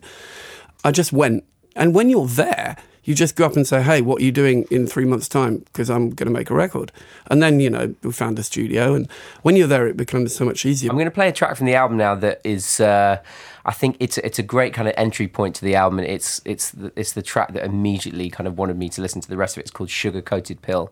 I 0.83 0.91
just 0.91 1.13
went, 1.13 1.45
and 1.77 1.95
when 1.95 2.09
you're 2.09 2.27
there, 2.27 2.75
you 3.03 3.15
just 3.15 3.35
go 3.35 3.45
up 3.45 3.55
and 3.55 3.65
say, 3.65 3.81
"Hey, 3.81 4.01
what 4.01 4.21
are 4.21 4.23
you 4.23 4.31
doing 4.31 4.65
in 4.69 4.87
three 4.87 5.05
months' 5.05 5.27
time?" 5.27 5.59
Because 5.59 5.89
I'm 5.89 6.11
going 6.11 6.27
to 6.27 6.33
make 6.33 6.49
a 6.49 6.53
record, 6.53 6.91
and 7.27 7.41
then 7.41 7.59
you 7.59 7.69
know 7.69 7.95
we 8.03 8.11
found 8.11 8.37
a 8.39 8.43
studio, 8.43 8.93
and 8.93 9.09
when 9.41 9.55
you're 9.55 9.67
there, 9.67 9.87
it 9.87 9.97
becomes 9.97 10.35
so 10.35 10.45
much 10.45 10.65
easier. 10.65 10.89
I'm 10.89 10.97
going 10.97 11.05
to 11.05 11.11
play 11.11 11.27
a 11.27 11.31
track 11.31 11.55
from 11.55 11.65
the 11.65 11.75
album 11.75 11.97
now 11.97 12.15
that 12.15 12.41
is, 12.43 12.79
uh, 12.79 13.17
I 13.65 13.71
think 13.71 13.97
it's 13.99 14.17
it's 14.19 14.39
a 14.39 14.43
great 14.43 14.73
kind 14.73 14.87
of 14.87 14.93
entry 14.97 15.27
point 15.27 15.55
to 15.55 15.65
the 15.65 15.75
album. 15.75 15.99
And 15.99 16.07
it's 16.07 16.41
it's 16.45 16.71
the, 16.71 16.91
it's 16.95 17.13
the 17.13 17.21
track 17.21 17.53
that 17.53 17.63
immediately 17.63 18.29
kind 18.29 18.47
of 18.47 18.57
wanted 18.57 18.77
me 18.77 18.89
to 18.89 19.01
listen 19.01 19.21
to 19.21 19.29
the 19.29 19.37
rest 19.37 19.57
of 19.57 19.59
it. 19.59 19.61
It's 19.61 19.71
called 19.71 19.89
Sugar 19.89 20.21
Coated 20.21 20.61
Pill. 20.61 20.91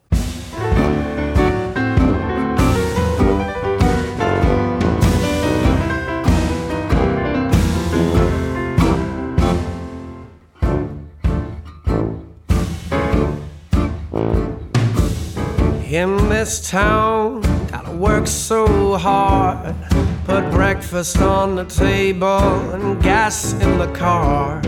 This 16.39 16.69
town, 16.69 17.41
gotta 17.67 17.91
work 17.91 18.25
so 18.25 18.95
hard. 18.95 19.75
Put 20.23 20.49
breakfast 20.52 21.17
on 21.17 21.58
the 21.58 21.65
table 21.65 22.71
and 22.71 23.04
gas 23.04 23.52
in 23.52 23.78
the 23.78 23.91
car. 23.91 24.62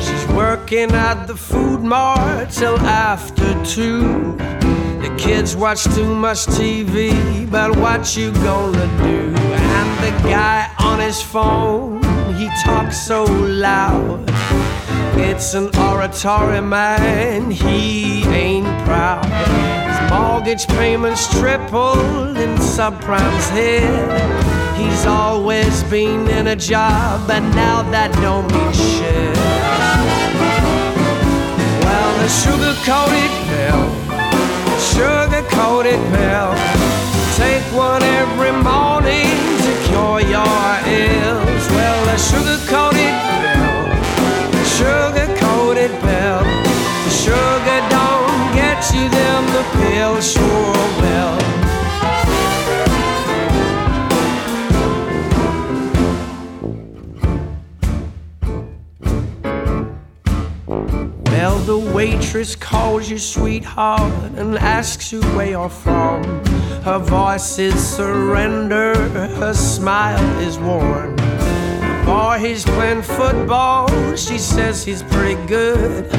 She's 0.00 0.26
working 0.28 0.90
at 0.92 1.26
the 1.26 1.36
food 1.36 1.82
mart 1.82 2.48
till 2.48 2.78
after 2.78 3.52
two. 3.66 4.34
The 5.04 5.14
kids 5.18 5.54
watch 5.54 5.84
too 5.94 6.14
much 6.14 6.46
TV, 6.46 7.12
but 7.50 7.76
what 7.76 8.16
you 8.16 8.32
gonna 8.48 8.88
do? 9.04 9.20
And 9.76 9.88
the 10.06 10.12
guy 10.26 10.74
on 10.78 11.00
his 11.00 11.20
phone, 11.20 12.02
he 12.32 12.48
talks 12.64 12.96
so 12.98 13.24
loud. 13.24 14.24
It's 15.28 15.52
an 15.52 15.68
oratory 15.76 16.62
man, 16.62 17.50
he 17.50 18.24
ain't 18.24 18.86
proud. 18.86 19.89
Mortgage 20.10 20.66
payments 20.66 21.28
tripled 21.38 22.36
in 22.36 22.56
subprime's 22.56 23.48
head. 23.50 24.76
He's 24.76 25.06
always 25.06 25.84
been 25.84 26.28
in 26.28 26.48
a 26.48 26.56
job, 26.56 27.28
but 27.28 27.40
now 27.54 27.82
that 27.92 28.10
don't 28.18 28.50
mean 28.50 28.72
shit. 28.72 29.36
Well, 31.84 32.12
the 32.18 32.28
sugar 32.28 32.74
coated 32.82 33.32
pill, 33.46 33.86
sugar 34.92 35.46
coated 35.54 36.00
pill. 36.10 36.50
Take 37.38 37.62
one 37.72 38.02
every 38.02 38.50
morning 38.50 39.30
to 39.62 39.72
cure 39.86 40.20
your 40.26 40.66
ills. 40.90 41.64
Well, 41.70 42.00
the 42.10 42.18
sugar 42.18 42.58
coated 42.66 43.14
pill, 43.30 43.49
pill 49.80 50.20
sure 50.20 50.74
will. 51.00 51.38
Well, 61.24 61.58
the 61.60 61.78
waitress 61.94 62.54
calls 62.54 63.08
you 63.10 63.18
sweetheart 63.18 64.12
and 64.36 64.58
asks 64.58 65.12
you 65.12 65.22
where 65.34 65.50
you're 65.50 65.68
from. 65.68 66.22
Her 66.82 66.98
voice 66.98 67.58
is 67.58 67.74
surrender, 67.96 68.94
her 69.40 69.54
smile 69.54 70.40
is 70.40 70.58
warm. 70.58 71.16
The 71.16 72.02
boy, 72.06 72.38
he's 72.40 72.64
playing 72.64 73.02
football, 73.02 73.88
she 74.16 74.38
says 74.38 74.84
he's 74.84 75.02
pretty 75.02 75.40
good. 75.46 76.10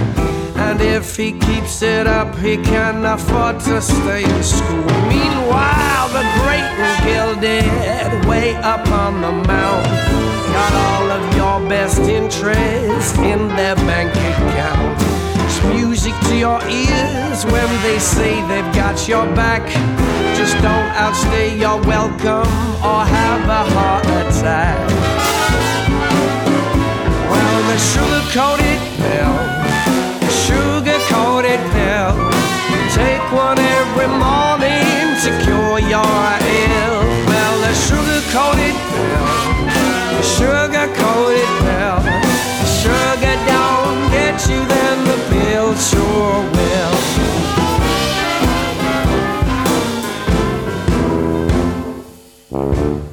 And 0.72 0.80
if 0.80 1.18
he 1.18 1.34
keeps 1.34 1.82
it 1.82 2.08
up, 2.08 2.34
he 2.38 2.56
can 2.56 3.04
afford 3.04 3.60
to 3.68 3.82
stay 3.82 4.24
in 4.24 4.42
school. 4.42 4.86
Meanwhile, 5.12 6.08
the 6.16 6.24
great 6.40 6.64
and 6.80 6.96
gilded, 7.04 8.26
way 8.26 8.56
up 8.56 8.88
on 8.88 9.20
the 9.20 9.34
mountain, 9.34 9.92
got 10.56 10.74
all 10.88 11.12
of 11.12 11.36
your 11.36 11.68
best 11.68 12.00
interest 12.00 13.18
in 13.18 13.50
their 13.50 13.76
bank 13.84 14.12
account. 14.12 14.96
It's 15.44 15.62
music 15.76 16.14
to 16.30 16.38
your 16.38 16.62
ears 16.70 17.46
when 17.48 17.70
they 17.84 18.00
say 18.00 18.40
they've 18.48 18.74
got 18.74 19.10
your 19.10 19.26
back. 19.36 19.68
Just 20.38 20.56
don't 20.64 20.90
outstay 20.96 21.60
your 21.60 21.82
welcome 21.82 22.48
or 22.80 23.04
have 23.04 23.44
a 23.44 23.64
heart 23.76 24.06
attack. 24.06 24.80
Well, 27.30 27.62
the 27.68 27.78
sugar 27.78 28.24
coated 28.32 28.80
pill, 28.96 29.61
coated 31.62 31.72
pill. 31.74 32.16
Take 32.94 33.32
one 33.32 33.60
every 33.60 34.08
morning 34.08 35.16
to 35.24 35.30
cure 35.44 35.80
your 35.80 36.40
ill. 36.66 37.04
Well, 37.28 37.62
the 37.62 37.74
sugar 37.74 38.22
coated 38.32 38.76
pill, 38.92 40.22
sugar 40.22 40.88
coated 40.96 41.48
pill. 41.62 42.00
Sugar 42.82 43.38
don't 43.48 44.12
get 44.12 44.48
you, 44.50 44.66
then 44.66 45.06
the 45.06 45.18
pill 45.30 45.76
sure 45.76 46.44
will. 46.52 46.98
Well, 52.50 53.11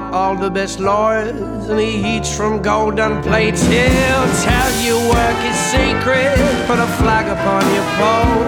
got 0.00 0.14
all 0.14 0.36
the 0.36 0.50
best 0.50 0.80
lawyers, 0.80 1.68
and 1.68 1.80
he 1.80 2.16
eats 2.16 2.34
from 2.34 2.62
golden 2.62 3.22
plates. 3.22 3.62
He'll 3.62 4.30
tell 4.44 4.72
you 4.84 4.96
work 5.08 5.38
is 5.44 5.58
secret, 5.72 6.36
put 6.66 6.78
a 6.78 6.86
flag 7.00 7.26
upon 7.28 7.62
your 7.74 7.88
pole. 7.98 8.44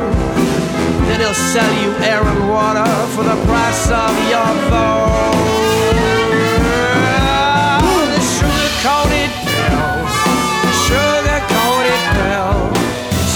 Then 1.07 1.21
he'll 1.21 1.43
sell 1.53 1.73
you 1.83 1.91
air 2.05 2.23
and 2.23 2.49
water 2.49 2.91
for 3.15 3.25
the 3.25 3.37
price 3.47 3.91
of 3.91 4.15
your 4.33 4.53
vote. 4.71 5.51
The 8.15 8.23
sugar-coated 8.37 9.31
pill, 9.53 9.95
sugar-coated 10.88 12.03
pill. 12.17 12.61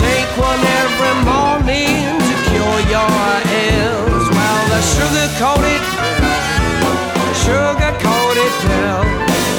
Take 0.01 0.31
one 0.51 0.63
every 0.83 1.15
morning 1.31 2.05
to 2.29 2.35
cure 2.49 2.81
your 2.95 3.19
ills. 3.67 4.27
Well, 4.37 4.63
the 4.73 4.81
sugar-coated 4.95 5.83
sugar-coated. 8.67 9.03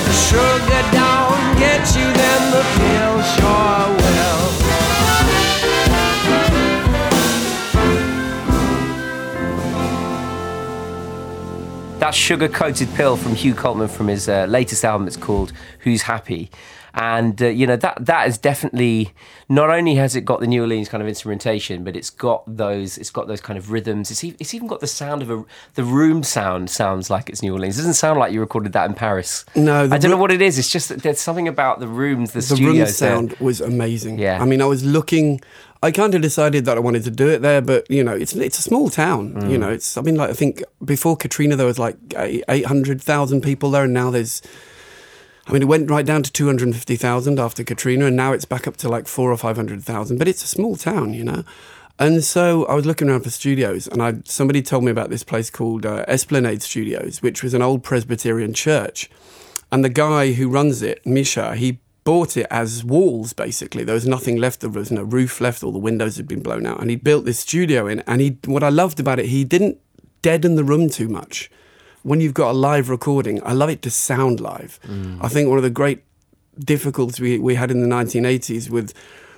The 0.05 0.13
sugar 0.13 0.83
don't 0.91 1.57
get 1.57 1.83
you, 1.95 2.07
then 2.13 2.41
the 2.51 2.63
pill 2.75 3.15
sure 3.35 3.87
will. 3.97 4.07
That 11.99 12.13
sugar 12.13 12.47
coated 12.47 12.89
pill 12.95 13.17
from 13.17 13.35
Hugh 13.35 13.53
Coltman 13.53 13.89
from 13.89 14.07
his 14.07 14.29
uh, 14.29 14.45
latest 14.47 14.85
album. 14.85 15.07
It's 15.07 15.17
called 15.17 15.51
Who's 15.79 16.03
Happy. 16.03 16.49
And 16.97 17.39
uh, 17.41 17.47
you 17.47 17.67
know 17.67 17.75
that 17.75 18.05
that 18.05 18.27
is 18.27 18.39
definitely 18.39 19.13
not 19.49 19.69
only 19.69 19.95
has 19.95 20.15
it 20.15 20.21
got 20.21 20.39
the 20.39 20.47
New 20.47 20.61
Orleans 20.61 20.89
kind 20.89 21.01
of 21.03 21.07
instrumentation, 21.07 21.83
but 21.83 21.95
it's 21.95 22.09
got 22.09 22.43
those 22.47 22.97
it's 22.97 23.11
got 23.11 23.27
those 23.27 23.39
kind 23.39 23.57
of 23.57 23.71
rhythms. 23.71 24.09
It's, 24.09 24.23
e- 24.23 24.35
it's 24.39 24.55
even 24.55 24.67
got 24.67 24.79
the 24.79 24.87
sound 24.87 25.21
of 25.21 25.29
a 25.29 25.45
the 25.75 25.83
room 25.83 26.23
sound 26.23 26.71
sounds 26.71 27.11
like 27.11 27.29
it's 27.29 27.43
New 27.43 27.53
Orleans. 27.53 27.77
It 27.77 27.81
doesn't 27.81 27.93
sound 27.93 28.17
like 28.19 28.33
you 28.33 28.39
recorded 28.39 28.73
that 28.73 28.89
in 28.89 28.95
Paris. 28.95 29.45
No, 29.55 29.83
I 29.83 29.97
don't 29.99 30.09
know 30.09 30.17
what 30.17 30.31
it 30.31 30.41
is. 30.41 30.57
It's 30.57 30.71
just 30.71 30.89
that 30.89 31.03
there's 31.03 31.19
something 31.19 31.47
about 31.47 31.79
the 31.79 31.87
rooms, 31.87 32.31
the, 32.31 32.41
the 32.41 32.63
room 32.63 32.77
there. 32.77 32.87
sound 32.87 33.33
was 33.39 33.61
amazing. 33.61 34.17
Yeah. 34.17 34.41
I 34.41 34.45
mean, 34.45 34.61
I 34.61 34.65
was 34.65 34.83
looking. 34.83 35.39
I 35.83 35.91
kind 35.91 36.15
of 36.15 36.23
decided 36.23 36.65
that 36.65 36.75
I 36.77 36.79
wanted 36.79 37.03
to 37.03 37.11
do 37.11 37.29
it 37.29 37.43
there, 37.43 37.61
but 37.61 37.89
you 37.91 38.03
know, 38.03 38.15
it's 38.15 38.33
it's 38.35 38.57
a 38.57 38.63
small 38.63 38.89
town. 38.89 39.35
Mm. 39.35 39.51
You 39.51 39.57
know, 39.59 39.69
it's. 39.69 39.97
I 39.97 40.01
mean, 40.01 40.15
like 40.15 40.31
I 40.31 40.33
think 40.33 40.63
before 40.83 41.15
Katrina 41.15 41.55
there 41.55 41.67
was 41.67 41.77
like 41.77 41.95
eight 42.15 42.65
hundred 42.65 43.01
thousand 43.01 43.41
people 43.41 43.69
there, 43.69 43.83
and 43.83 43.93
now 43.93 44.09
there's. 44.09 44.41
I 45.47 45.53
mean, 45.53 45.61
it 45.61 45.65
went 45.65 45.89
right 45.89 46.05
down 46.05 46.23
to 46.23 46.31
two 46.31 46.45
hundred 46.47 46.73
fifty 46.75 46.97
thousand 46.97 47.39
after 47.39 47.63
Katrina, 47.63 48.05
and 48.05 48.15
now 48.17 48.33
it's 48.33 48.45
back 48.45 48.67
up 48.67 48.77
to 48.77 48.89
like 48.89 49.07
four 49.07 49.31
or 49.31 49.37
five 49.37 49.55
hundred 49.55 49.83
thousand. 49.83 50.17
But 50.17 50.27
it's 50.27 50.43
a 50.43 50.47
small 50.47 50.75
town, 50.75 51.13
you 51.13 51.23
know. 51.23 51.43
And 51.99 52.23
so 52.23 52.65
I 52.65 52.75
was 52.75 52.85
looking 52.85 53.09
around 53.09 53.21
for 53.21 53.29
studios, 53.29 53.87
and 53.87 54.03
I 54.03 54.15
somebody 54.25 54.61
told 54.61 54.83
me 54.83 54.91
about 54.91 55.09
this 55.09 55.23
place 55.23 55.49
called 55.49 55.85
uh, 55.85 56.03
Esplanade 56.07 56.61
Studios, 56.61 57.21
which 57.21 57.41
was 57.43 57.53
an 57.53 57.61
old 57.61 57.83
Presbyterian 57.83 58.53
church. 58.53 59.09
And 59.71 59.83
the 59.83 59.89
guy 59.89 60.33
who 60.33 60.49
runs 60.49 60.81
it, 60.81 61.05
Misha, 61.05 61.55
he 61.55 61.79
bought 62.03 62.37
it 62.37 62.47
as 62.49 62.85
walls 62.85 63.33
basically. 63.33 63.83
There 63.83 63.95
was 63.95 64.07
nothing 64.07 64.37
left. 64.37 64.61
There 64.61 64.69
was 64.69 64.91
no 64.91 65.03
roof 65.03 65.41
left. 65.41 65.61
All 65.61 65.73
the 65.73 65.77
windows 65.77 66.15
had 66.15 66.25
been 66.25 66.41
blown 66.41 66.65
out. 66.65 66.79
And 66.79 66.89
he 66.89 66.95
built 66.95 67.25
this 67.25 67.39
studio 67.39 67.85
in. 67.85 67.99
And 68.07 68.21
he, 68.21 68.37
what 68.45 68.63
I 68.63 68.69
loved 68.69 68.97
about 68.99 69.19
it, 69.19 69.25
he 69.25 69.43
didn't 69.43 69.77
deaden 70.21 70.55
the 70.55 70.63
room 70.63 70.89
too 70.89 71.09
much. 71.09 71.51
When 72.03 72.21
you've 72.21 72.33
got 72.33 72.51
a 72.51 72.53
live 72.53 72.89
recording, 72.89 73.41
I 73.43 73.53
love 73.53 73.69
it 73.69 73.81
to 73.81 73.91
sound 73.91 74.39
live. 74.39 74.79
Mm. 74.83 75.17
I 75.21 75.27
think 75.27 75.49
one 75.49 75.57
of 75.57 75.63
the 75.63 75.69
great 75.69 76.03
difficulties 76.59 77.19
we, 77.19 77.37
we 77.37 77.55
had 77.55 77.71
in 77.71 77.81
the 77.81 77.87
1980s 77.87 78.69
with 78.69 78.93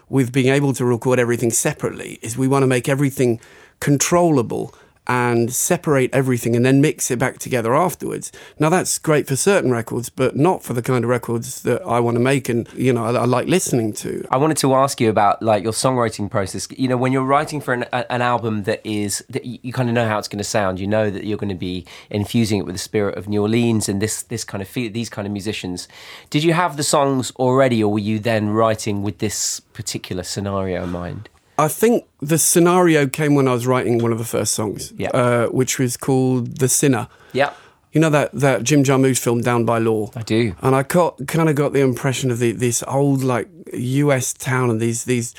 with 0.08 0.32
being 0.32 0.48
able 0.48 0.74
to 0.74 0.84
record 0.84 1.20
everything 1.20 1.52
separately 1.52 2.18
is 2.24 2.36
we 2.36 2.48
want 2.48 2.64
to 2.64 2.68
make 2.68 2.90
everything 2.90 3.40
controllable 3.80 4.74
and 5.10 5.52
separate 5.52 6.14
everything 6.14 6.56
and 6.56 6.64
then 6.64 6.80
mix 6.80 7.10
it 7.10 7.18
back 7.18 7.40
together 7.40 7.74
afterwards. 7.74 8.32
Now 8.60 8.70
that's 8.70 9.00
great 9.00 9.28
for 9.28 9.36
certain 9.36 9.72
records, 9.72 10.10
but 10.10 10.36
not 10.36 10.62
for 10.64 10.74
the 10.74 10.84
kind 10.84 11.04
of 11.04 11.10
records 11.10 11.64
that 11.64 11.82
I 11.82 12.00
want 12.00 12.16
to 12.16 12.20
make 12.20 12.48
and 12.48 12.72
you 12.76 12.94
know 12.94 13.04
I, 13.04 13.14
I 13.14 13.26
like 13.26 13.48
listening 13.48 13.92
to. 13.94 14.24
I 14.30 14.38
wanted 14.38 14.58
to 14.58 14.76
ask 14.76 15.02
you 15.02 15.10
about 15.10 15.42
like 15.42 15.64
your 15.64 15.74
songwriting 15.74 16.30
process. 16.30 16.68
You 16.78 16.88
know, 16.88 16.96
when 16.96 17.12
you're 17.12 17.24
writing 17.24 17.60
for 17.60 17.74
an, 17.74 17.86
an 17.92 18.22
album 18.22 18.64
that 18.64 18.82
is 18.86 19.26
that 19.30 19.46
you, 19.46 19.58
you 19.64 19.74
kind 19.74 19.90
of 19.90 19.96
know 19.96 20.08
how 20.08 20.20
it's 20.20 20.28
going 20.28 20.38
to 20.38 20.44
sound. 20.44 20.80
You 20.80 20.88
know 20.88 21.10
that 21.10 21.26
you're 21.26 21.40
going 21.40 21.50
to 21.50 21.56
be 21.56 21.86
infusing 22.12 22.60
it 22.60 22.66
with 22.68 22.76
the 22.76 22.80
spirit 22.80 23.18
of 23.18 23.28
New 23.28 23.42
Orleans 23.42 23.90
and 23.90 24.00
this 24.00 24.22
this 24.22 24.44
kind 24.44 24.62
of 24.62 24.68
feel, 24.68 24.92
these 24.92 25.10
kind 25.10 25.26
of 25.26 25.32
musicians. 25.32 25.88
Did 26.30 26.44
you 26.44 26.54
have 26.54 26.78
the 26.78 26.84
songs 26.84 27.32
already, 27.38 27.84
or 27.84 27.92
were 27.94 28.00
you 28.00 28.20
then 28.20 28.52
writing 28.52 29.02
with 29.02 29.18
this 29.18 29.60
particular 29.60 30.22
scenario 30.22 30.84
in 30.84 30.92
mind? 30.92 31.30
I 31.66 31.68
think 31.68 32.06
the 32.22 32.38
scenario 32.38 33.08
came 33.08 33.36
when 33.36 33.48
I 33.48 33.54
was 33.54 33.66
writing 33.68 33.98
one 34.06 34.12
of 34.14 34.18
the 34.18 34.30
first 34.38 34.54
songs, 34.54 34.94
Yeah. 34.98 35.10
uh, 35.14 35.48
which 35.48 35.78
was 35.80 35.98
called 35.98 36.58
"The 36.60 36.68
Sinner." 36.70 37.08
Yeah, 37.34 37.52
You 37.94 38.00
know 38.02 38.10
that 38.12 38.30
that 38.46 38.64
Jim 38.64 38.84
Jarmusch 38.84 39.20
film 39.20 39.42
"Down 39.42 39.66
by 39.66 39.78
Law." 39.80 40.12
I 40.16 40.22
do. 40.24 40.54
and 40.62 40.74
I 40.76 40.84
got 40.84 41.12
kind 41.28 41.50
of 41.50 41.56
got 41.56 41.74
the 41.74 41.82
impression 41.82 42.32
of 42.32 42.40
the, 42.40 42.52
this 42.54 42.84
old 42.88 43.24
like 43.24 43.48
U.S. 43.74 44.34
town 44.34 44.70
and 44.72 44.80
these 44.80 45.04
these 45.04 45.36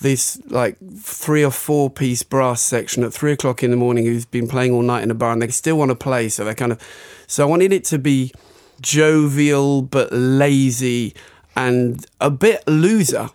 these 0.00 0.40
like 0.50 0.76
three 1.00 1.44
or 1.44 1.52
four 1.52 1.88
piece 1.88 2.22
brass 2.24 2.60
section 2.60 3.04
at 3.04 3.12
three 3.12 3.32
o'clock 3.32 3.62
in 3.62 3.70
the 3.70 3.76
morning 3.76 4.04
who's 4.04 4.24
been 4.26 4.48
playing 4.48 4.72
all 4.74 4.82
night 4.82 5.02
in 5.04 5.10
a 5.10 5.14
bar 5.14 5.32
and 5.32 5.40
they 5.42 5.48
still 5.48 5.76
want 5.78 5.90
to 5.90 5.94
play, 5.94 6.28
so 6.28 6.44
they 6.44 6.54
kind 6.54 6.72
of 6.72 6.78
so 7.26 7.44
I 7.46 7.46
wanted 7.46 7.72
it 7.72 7.84
to 7.92 7.98
be 7.98 8.32
jovial 8.80 9.82
but 9.82 10.12
lazy 10.12 11.14
and 11.56 12.04
a 12.20 12.30
bit 12.30 12.62
loser. 12.66 13.30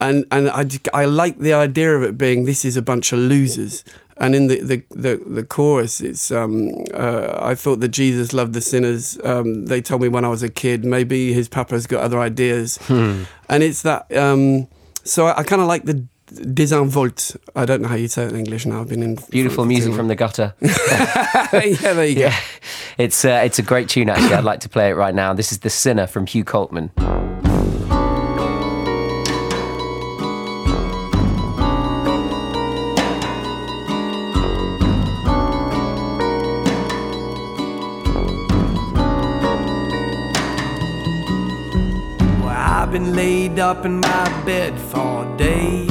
And 0.00 0.24
and 0.30 0.48
I, 0.50 0.64
I 0.94 1.04
like 1.04 1.38
the 1.38 1.52
idea 1.52 1.94
of 1.96 2.02
it 2.02 2.16
being 2.16 2.44
this 2.44 2.64
is 2.64 2.76
a 2.76 2.82
bunch 2.82 3.12
of 3.12 3.18
losers. 3.18 3.84
And 4.16 4.34
in 4.34 4.48
the 4.48 4.60
the, 4.60 4.82
the, 4.90 5.22
the 5.26 5.44
chorus, 5.44 6.00
it's 6.00 6.30
um, 6.30 6.70
uh, 6.92 7.38
I 7.40 7.54
thought 7.54 7.80
that 7.80 7.88
Jesus 7.88 8.32
loved 8.32 8.52
the 8.52 8.60
sinners. 8.60 9.18
Um, 9.24 9.66
they 9.66 9.80
told 9.80 10.02
me 10.02 10.08
when 10.08 10.24
I 10.24 10.28
was 10.28 10.42
a 10.42 10.48
kid. 10.50 10.84
Maybe 10.84 11.32
his 11.32 11.48
papa's 11.48 11.86
got 11.86 12.02
other 12.02 12.20
ideas, 12.20 12.78
and 12.88 13.62
it's 13.62 13.82
that. 13.82 14.14
Um, 14.14 14.68
so 15.04 15.26
I, 15.26 15.38
I 15.38 15.42
kind 15.42 15.62
of 15.62 15.68
like 15.68 15.84
the 15.84 16.04
désinvolte. 16.32 17.36
I 17.56 17.64
don't 17.64 17.82
know 17.82 17.88
how 17.88 17.96
you 17.96 18.08
say 18.08 18.24
it 18.24 18.32
in 18.32 18.38
English 18.38 18.66
now. 18.66 18.80
I've 18.80 18.88
been 18.88 19.02
in 19.02 19.18
Beautiful 19.30 19.64
music 19.64 19.94
from 19.94 20.08
the 20.08 20.16
gutter. 20.16 20.54
yeah, 20.60 21.46
there 21.50 22.06
you 22.06 22.14
go. 22.14 22.20
yeah, 22.20 22.36
it's 22.98 23.24
uh, 23.24 23.42
it's 23.44 23.58
a 23.58 23.62
great 23.62 23.88
tune 23.88 24.10
actually. 24.10 24.34
I'd 24.34 24.44
like 24.44 24.60
to 24.60 24.68
play 24.68 24.90
it 24.90 24.94
right 24.94 25.14
now. 25.14 25.32
This 25.32 25.50
is 25.52 25.60
the 25.60 25.70
Sinner 25.70 26.06
from 26.06 26.26
Hugh 26.26 26.44
Coltman. 26.44 26.90
Laid 43.50 43.58
up 43.58 43.84
in 43.84 44.00
my 44.00 44.42
bed 44.44 44.78
for 44.78 45.24
days. 45.36 45.88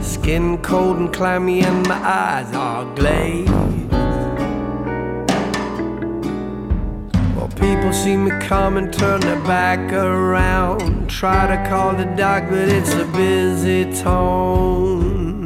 Skin 0.00 0.58
cold 0.62 0.96
and 0.96 1.12
clammy, 1.12 1.60
and 1.60 1.86
my 1.86 1.94
eyes 1.96 2.54
are 2.54 2.84
glazed. 2.94 3.50
Well, 7.36 7.48
people 7.56 7.92
see 7.92 8.16
me 8.16 8.30
come 8.40 8.76
and 8.76 8.92
turn 8.92 9.20
their 9.20 9.40
back 9.40 9.92
around. 9.92 11.10
Try 11.10 11.46
to 11.46 11.68
call 11.68 11.94
the 11.94 12.06
doc, 12.16 12.44
but 12.48 12.68
it's 12.68 12.94
a 12.94 13.04
busy 13.06 13.92
tone. 14.02 15.37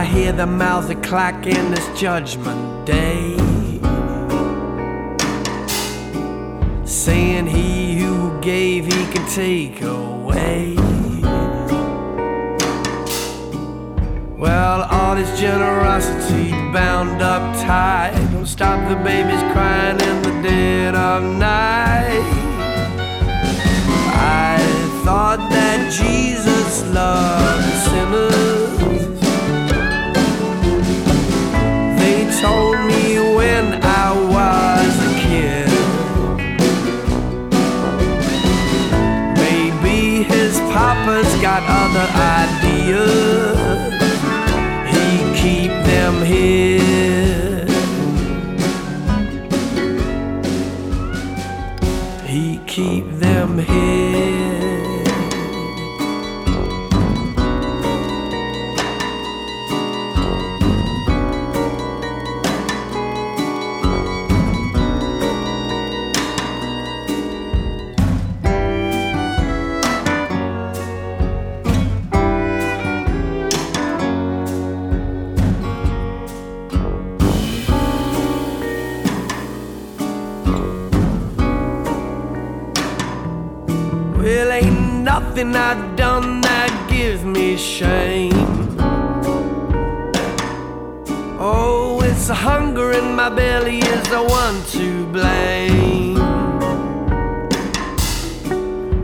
I 0.00 0.04
hear 0.04 0.32
the 0.32 0.46
mouths 0.46 0.88
a 0.88 0.94
clack 0.94 1.46
in 1.46 1.72
this 1.72 1.86
judgment 2.00 2.86
day. 2.86 3.36
Saying 6.86 7.46
he 7.46 7.98
who 7.98 8.40
gave, 8.40 8.86
he 8.86 9.04
can 9.12 9.26
take 9.28 9.82
away. 9.82 10.74
Well, 14.38 14.88
all 14.90 15.16
this 15.16 15.38
generosity 15.38 16.50
bound 16.72 17.20
up 17.20 17.42
tight. 17.56 18.14
Don't 18.32 18.46
stop 18.46 18.80
the 18.88 18.96
babies 19.04 19.42
crying 19.52 20.00
in 20.00 20.22
the 20.22 20.48
dead 20.48 20.94
of 20.94 21.22
night. 21.22 22.24
I 24.16 24.56
thought 25.04 25.46
that 25.50 25.92
Jesus 25.92 26.86
loved 26.86 27.90
sinners. 27.90 28.59
Got 41.50 41.64
other 41.82 42.08
ideas. 42.38 43.58
He 44.92 45.06
keep 45.42 45.72
them 45.90 46.14
hid. 46.30 47.68
He 52.28 52.60
keep 52.66 53.04
them 53.18 53.58
hid. 53.58 54.09
Nothing 85.50 85.80
I've 85.84 85.96
done 85.96 86.40
that 86.42 86.90
gives 86.90 87.24
me 87.24 87.56
shame. 87.56 88.32
Oh, 91.38 92.00
it's 92.04 92.26
the 92.28 92.34
hunger 92.34 92.92
in 92.92 93.14
my 93.14 93.30
belly 93.30 93.78
is 93.78 94.02
the 94.08 94.22
one 94.22 94.62
to 94.74 95.06
blame. 95.12 96.18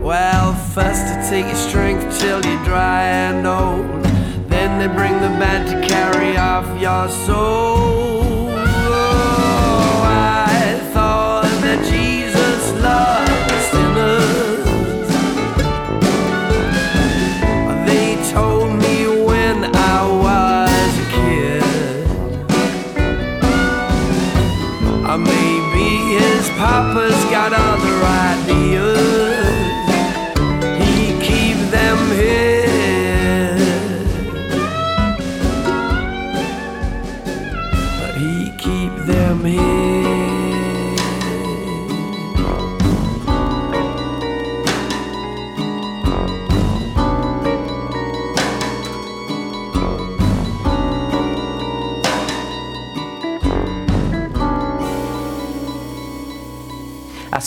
Well, 0.01 0.53
first 0.53 1.01
to 1.07 1.27
take 1.29 1.47
your 1.47 1.55
strength 1.55 2.19
till 2.19 2.45
you're 2.45 2.63
dry 2.63 3.03
and 3.03 3.45
old. 3.45 4.03
Then 4.49 4.79
they 4.79 4.87
bring 4.87 5.13
the 5.13 5.29
band 5.39 5.67
to 5.69 5.87
carry 5.87 6.37
off 6.37 6.67
your 6.79 7.09
soul. 7.09 8.49
Oh, 8.89 10.01
I 10.05 10.79
thought 10.93 11.43
that 11.61 11.83
Jesus 11.91 12.36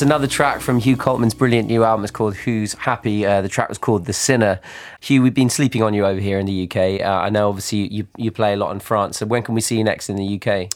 That's 0.01 0.07
another 0.09 0.27
track 0.29 0.63
from 0.63 0.79
Hugh 0.79 0.97
Coltman's 0.97 1.35
brilliant 1.35 1.69
new 1.69 1.85
album. 1.85 2.05
It's 2.05 2.11
called 2.11 2.35
Who's 2.35 2.73
Happy. 2.73 3.27
Uh, 3.27 3.43
the 3.43 3.51
track 3.51 3.69
was 3.69 3.77
called 3.77 4.07
The 4.07 4.15
Sinner. 4.15 4.59
Hugh, 5.03 5.21
we've 5.21 5.35
been 5.35 5.51
sleeping 5.51 5.83
on 5.83 5.93
you 5.93 6.07
over 6.07 6.19
here 6.19 6.39
in 6.39 6.47
the 6.47 6.65
UK. 6.65 7.03
Uh, 7.07 7.21
I 7.21 7.29
know, 7.29 7.51
obviously, 7.51 7.87
you, 7.89 8.07
you 8.17 8.31
play 8.31 8.55
a 8.55 8.57
lot 8.57 8.71
in 8.73 8.81
France. 8.81 9.19
So 9.19 9.27
when 9.27 9.43
can 9.43 9.55
we 9.55 9.61
see 9.61 9.77
you 9.77 9.85
next 9.85 10.09
in 10.09 10.17
the 10.17 10.41
UK? 10.41 10.71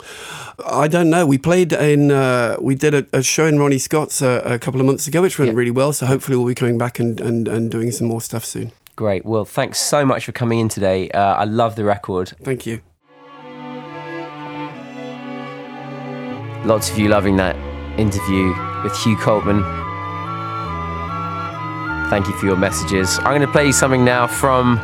I 0.71 0.89
don't 0.89 1.09
know. 1.09 1.25
We 1.25 1.39
played 1.39 1.73
in, 1.73 2.11
uh, 2.11 2.59
we 2.61 2.75
did 2.75 2.93
a, 2.93 3.07
a 3.15 3.23
show 3.23 3.47
in 3.47 3.59
Ronnie 3.59 3.79
Scott's 3.79 4.21
uh, 4.21 4.43
a 4.45 4.59
couple 4.59 4.79
of 4.79 4.85
months 4.87 5.07
ago, 5.09 5.23
which 5.23 5.39
went 5.39 5.53
Yeah. 5.53 5.57
really 5.57 5.71
well. 5.71 5.95
So 5.95 6.05
hopefully 6.05 6.37
we'll 6.37 6.47
be 6.49 6.55
coming 6.55 6.77
back 6.77 6.99
and, 6.99 7.19
and, 7.19 7.49
and 7.49 7.71
doing 7.71 7.93
some 7.93 8.09
more 8.09 8.21
stuff 8.21 8.45
soon. 8.45 8.73
Great. 8.95 9.25
Well, 9.25 9.47
thanks 9.47 9.81
so 9.81 10.05
much 10.05 10.27
for 10.27 10.33
coming 10.33 10.59
in 10.59 10.69
today. 10.69 11.09
Uh, 11.13 11.37
I 11.37 11.45
love 11.45 11.77
the 11.77 11.85
record. 11.85 12.35
Thank 12.43 12.67
you. 12.67 12.83
Lots 16.67 16.91
of 16.91 16.99
you 16.99 17.09
loving 17.09 17.37
that 17.37 17.57
interview 17.99 18.49
with 18.83 18.97
Hugh 18.99 19.17
Coltman. 19.17 19.63
Thank 22.11 22.27
you 22.27 22.35
for 22.35 22.47
your 22.47 22.57
messages. 22.57 23.19
I'm 23.19 23.37
going 23.37 23.41
to 23.41 23.49
play 23.49 23.67
you 23.67 23.73
something 23.73 24.05
now 24.05 24.27
from 24.27 24.79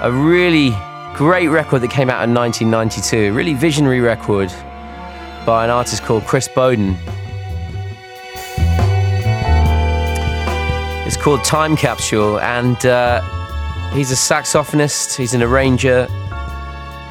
a 0.00 0.10
really 0.12 0.76
great 1.14 1.48
record 1.48 1.80
that 1.80 1.90
came 1.90 2.10
out 2.10 2.22
in 2.28 2.34
1992, 2.34 3.16
a 3.16 3.30
really 3.30 3.54
visionary 3.54 4.00
record 4.00 4.50
by 5.46 5.64
an 5.64 5.70
artist 5.70 6.02
called 6.02 6.24
Chris 6.24 6.48
Bowden. 6.48 6.96
It's 11.06 11.16
called 11.16 11.44
Time 11.44 11.76
Capsule, 11.76 12.40
and 12.40 12.84
uh, 12.84 13.22
he's 13.92 14.10
a 14.10 14.14
saxophonist, 14.14 15.16
he's 15.16 15.34
an 15.34 15.42
arranger 15.42 16.06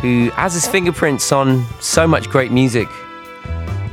who 0.01 0.29
has 0.31 0.53
his 0.53 0.67
fingerprints 0.67 1.31
on 1.31 1.65
so 1.79 2.05
much 2.05 2.29
great 2.29 2.51
music. 2.51 2.87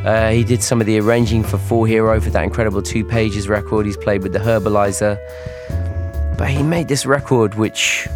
Uh, 0.04 0.30
he 0.30 0.42
did 0.42 0.60
some 0.60 0.80
of 0.80 0.86
the 0.86 0.98
arranging 0.98 1.44
for 1.44 1.58
Four 1.58 1.86
Hero 1.86 2.20
for 2.20 2.30
that 2.30 2.42
incredible 2.42 2.82
Two 2.82 3.04
Pages 3.04 3.48
record. 3.48 3.86
He's 3.86 3.96
played 3.96 4.24
with 4.24 4.32
the 4.32 4.40
Herbaliser. 4.40 5.16
But 6.36 6.50
he 6.50 6.64
made 6.64 6.88
this 6.88 7.06
record 7.06 7.54
which 7.54 8.08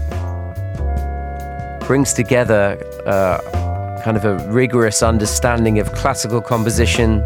brings 1.87 2.13
together 2.13 2.77
uh, 3.07 3.39
kind 4.03 4.17
of 4.17 4.25
a 4.25 4.37
rigorous 4.51 5.01
understanding 5.01 5.79
of 5.79 5.93
classical 5.93 6.41
composition, 6.41 7.21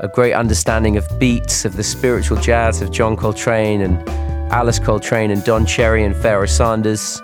a 0.00 0.10
great 0.12 0.32
understanding 0.32 0.96
of 0.96 1.06
beats, 1.20 1.64
of 1.64 1.76
the 1.76 1.84
spiritual 1.84 2.38
jazz 2.38 2.82
of 2.82 2.90
John 2.90 3.16
Coltrane 3.16 3.80
and 3.80 4.08
Alice 4.52 4.80
Coltrane 4.80 5.30
and 5.30 5.44
Don 5.44 5.64
Cherry 5.64 6.02
and 6.02 6.16
Pharoah 6.16 6.48
Sanders, 6.48 7.22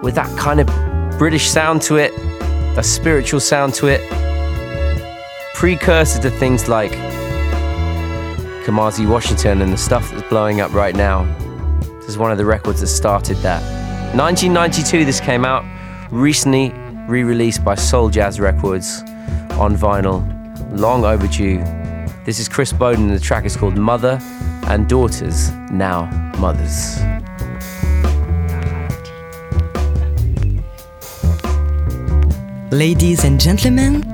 with 0.00 0.14
that 0.14 0.32
kind 0.38 0.60
of 0.60 1.18
British 1.18 1.50
sound 1.50 1.82
to 1.82 1.96
it, 1.96 2.12
a 2.78 2.84
spiritual 2.84 3.40
sound 3.40 3.74
to 3.74 3.88
it 3.88 4.00
precursor 5.64 6.20
to 6.20 6.28
things 6.28 6.68
like 6.68 6.90
Kamasi 8.66 9.08
Washington 9.08 9.62
and 9.62 9.72
the 9.72 9.78
stuff 9.78 10.10
that's 10.10 10.28
blowing 10.28 10.60
up 10.60 10.70
right 10.74 10.94
now. 10.94 11.24
This 12.00 12.10
is 12.10 12.18
one 12.18 12.30
of 12.30 12.36
the 12.36 12.44
records 12.44 12.82
that 12.82 12.88
started 12.88 13.38
that. 13.38 13.62
1992, 14.14 15.06
this 15.06 15.20
came 15.20 15.46
out, 15.46 15.64
recently 16.12 16.70
re 17.08 17.24
released 17.24 17.64
by 17.64 17.76
Soul 17.76 18.10
Jazz 18.10 18.40
Records 18.40 19.00
on 19.52 19.74
vinyl. 19.74 20.20
Long 20.78 21.02
overdue. 21.06 21.64
This 22.26 22.38
is 22.38 22.46
Chris 22.46 22.70
Bowden, 22.70 23.08
and 23.08 23.16
the 23.16 23.18
track 23.18 23.46
is 23.46 23.56
called 23.56 23.78
Mother 23.78 24.18
and 24.66 24.86
Daughters, 24.86 25.50
Now 25.70 26.10
Mothers. 26.38 26.98
Ladies 32.70 33.24
and 33.24 33.40
gentlemen, 33.40 34.13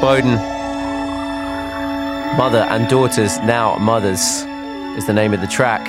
Bowden. 0.00 0.36
Mother 2.36 2.60
and 2.70 2.88
Daughters, 2.88 3.38
Now 3.40 3.76
Mothers, 3.78 4.44
is 4.96 5.06
the 5.08 5.12
name 5.12 5.34
of 5.34 5.40
the 5.40 5.48
track. 5.48 5.84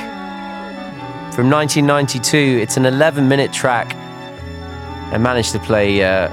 From 1.35 1.47
1992, 1.51 2.59
it's 2.59 2.75
an 2.75 2.87
11 2.87 3.27
minute 3.27 3.53
track. 3.53 3.95
I 5.13 5.17
managed 5.19 5.51
to 5.51 5.59
play 5.59 6.03
uh, 6.03 6.27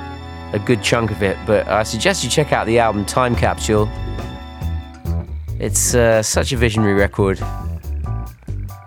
a 0.55 0.59
good 0.59 0.83
chunk 0.83 1.11
of 1.11 1.23
it, 1.23 1.37
but 1.47 1.69
I 1.69 1.83
suggest 1.83 2.25
you 2.25 2.31
check 2.31 2.51
out 2.51 2.67
the 2.67 2.79
album 2.79 3.05
Time 3.05 3.37
Capsule. 3.37 3.91
It's 5.61 5.95
uh, 5.95 6.23
such 6.23 6.53
a 6.53 6.57
visionary 6.57 6.95
record. 6.95 7.39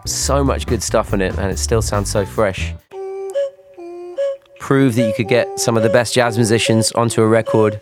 So 0.07 0.43
much 0.43 0.65
good 0.65 0.81
stuff 0.81 1.13
on 1.13 1.21
it, 1.21 1.37
and 1.37 1.51
it 1.51 1.59
still 1.59 1.83
sounds 1.83 2.09
so 2.09 2.25
fresh. 2.25 2.73
Prove 4.59 4.95
that 4.95 5.05
you 5.05 5.13
could 5.13 5.27
get 5.27 5.59
some 5.59 5.77
of 5.77 5.83
the 5.83 5.89
best 5.89 6.15
jazz 6.15 6.37
musicians 6.37 6.91
onto 6.93 7.21
a 7.21 7.27
record 7.27 7.79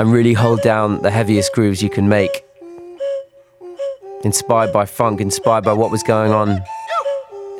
and 0.00 0.10
really 0.10 0.32
hold 0.32 0.62
down 0.62 1.02
the 1.02 1.10
heaviest 1.10 1.52
grooves 1.52 1.82
you 1.82 1.90
can 1.90 2.08
make. 2.08 2.42
Inspired 4.24 4.72
by 4.72 4.86
funk, 4.86 5.20
inspired 5.20 5.62
by 5.62 5.74
what 5.74 5.90
was 5.90 6.02
going 6.02 6.32
on 6.32 6.62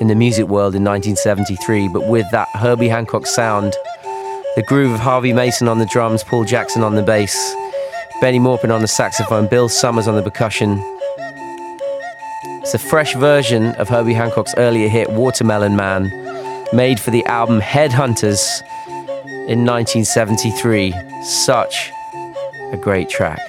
in 0.01 0.09
the 0.09 0.15
music 0.15 0.47
world 0.47 0.75
in 0.75 0.83
1973, 0.83 1.89
but 1.89 2.09
with 2.09 2.25
that 2.33 2.49
Herbie 2.55 2.89
Hancock 2.89 3.27
sound, 3.27 3.75
the 4.57 4.65
groove 4.67 4.91
of 4.91 5.01
Harvey 5.01 5.35
Mason 5.35 5.69
on 5.69 5.81
the 5.81 5.85
drums, 5.85 6.25
Paul 6.25 6.47
Jackson 6.47 6.83
on 6.83 6.95
the 6.95 7.03
bass, 7.03 7.55
Bennie 8.23 8.39
Maupin 8.39 8.71
on 8.71 8.81
the 8.81 8.89
saxophone, 8.89 9.47
Bill 9.47 9.69
Summers 9.69 10.09
on 10.09 10.17
the 10.17 10.23
percussion. 10.23 10.83
It's 12.63 12.73
a 12.73 12.79
fresh 12.79 13.15
version 13.17 13.75
of 13.75 13.91
Herbie 13.91 14.15
Hancock's 14.15 14.55
earlier 14.57 14.89
hit 14.89 15.11
Watermelon 15.11 15.77
Man, 15.77 16.11
made 16.73 16.99
for 17.01 17.11
the 17.11 17.23
album 17.27 17.61
Headhunters 17.61 18.63
in 19.47 19.67
1973. 19.67 20.95
Such 21.23 21.93
a 22.73 22.77
great 22.77 23.09
track. 23.09 23.41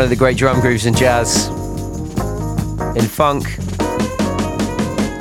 One 0.00 0.04
of 0.04 0.08
the 0.08 0.16
great 0.16 0.38
drum 0.38 0.62
grooves 0.62 0.86
in 0.86 0.94
jazz. 0.94 1.48
In 2.96 3.04
funk, 3.04 3.44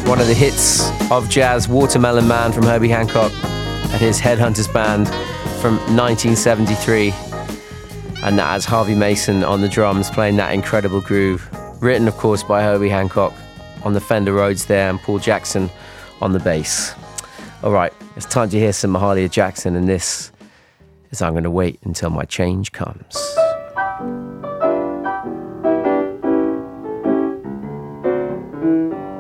one 0.08 0.22
of 0.22 0.28
the 0.28 0.34
hits 0.34 0.90
of 1.12 1.30
jazz, 1.30 1.68
Watermelon 1.68 2.30
Man 2.30 2.54
from 2.54 2.64
Herbie 2.64 2.88
Hancock 2.88 3.34
and 3.44 4.00
his 4.00 4.22
Headhunters 4.22 4.74
Band 4.74 5.10
from 5.60 5.76
1973. 5.98 7.12
And 8.24 8.40
that 8.40 8.52
has 8.52 8.64
Harvey 8.64 8.96
Mason 8.96 9.44
on 9.44 9.60
the 9.60 9.68
drums 9.68 10.10
playing 10.10 10.38
that 10.38 10.54
incredible 10.54 11.02
groove. 11.02 11.46
Written, 11.82 12.08
of 12.08 12.16
course, 12.16 12.42
by 12.42 12.64
Herbie 12.64 12.88
Hancock 12.88 13.34
on 13.84 13.92
the 13.92 14.00
Fender 14.00 14.32
Rhodes 14.32 14.64
there 14.64 14.90
and 14.90 14.98
Paul 15.02 15.20
Jackson 15.20 15.70
on 16.22 16.32
the 16.32 16.40
bass. 16.40 16.96
All 17.64 17.74
right, 17.74 17.92
it's 18.16 18.26
time 18.26 18.50
to 18.52 18.58
hear 18.58 18.72
some 18.72 18.94
Mahalia 18.94 19.30
Jackson, 19.30 19.76
and 19.76 19.90
this 19.90 20.32
is 21.12 21.22
I'm 21.22 21.34
going 21.34 21.44
to 21.44 21.52
wait 21.52 21.80
until 21.84 22.12
my 22.12 22.24
change 22.24 22.72
comes. 22.72 23.18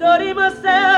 داریم 0.00 0.36
مثل 0.36 0.97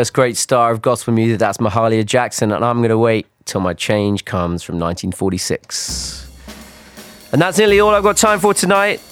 first 0.00 0.14
great 0.14 0.34
star 0.34 0.70
of 0.70 0.80
gospel 0.80 1.12
music, 1.12 1.38
that's 1.38 1.58
Mahalia 1.58 2.06
Jackson, 2.06 2.52
and 2.52 2.64
I'm 2.64 2.78
going 2.78 2.88
to 2.88 2.96
wait 2.96 3.26
till 3.44 3.60
my 3.60 3.74
change 3.74 4.24
comes 4.24 4.62
from 4.62 4.76
1946. 4.76 6.26
And 7.32 7.42
that's 7.42 7.58
nearly 7.58 7.80
all 7.80 7.90
I've 7.90 8.02
got 8.02 8.16
time 8.16 8.40
for 8.40 8.54
tonight. 8.54 9.02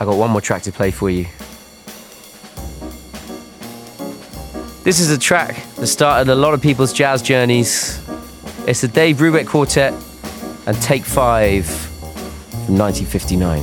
I 0.00 0.04
got 0.04 0.16
one 0.16 0.32
more 0.32 0.40
track 0.40 0.62
to 0.62 0.72
play 0.72 0.90
for 0.90 1.10
you. 1.10 1.26
This 4.82 4.98
is 4.98 5.12
a 5.12 5.18
track 5.18 5.64
that 5.76 5.86
started 5.86 6.28
a 6.32 6.34
lot 6.34 6.54
of 6.54 6.60
people's 6.60 6.92
jazz 6.92 7.22
journeys. 7.22 8.00
It's 8.66 8.80
the 8.80 8.88
Dave 8.88 9.18
Brubeck 9.18 9.46
Quartet 9.46 9.94
and 10.66 10.76
Take 10.82 11.04
Five 11.04 11.66
from 12.66 12.78
1959. 12.78 13.62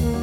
you. 0.00 0.15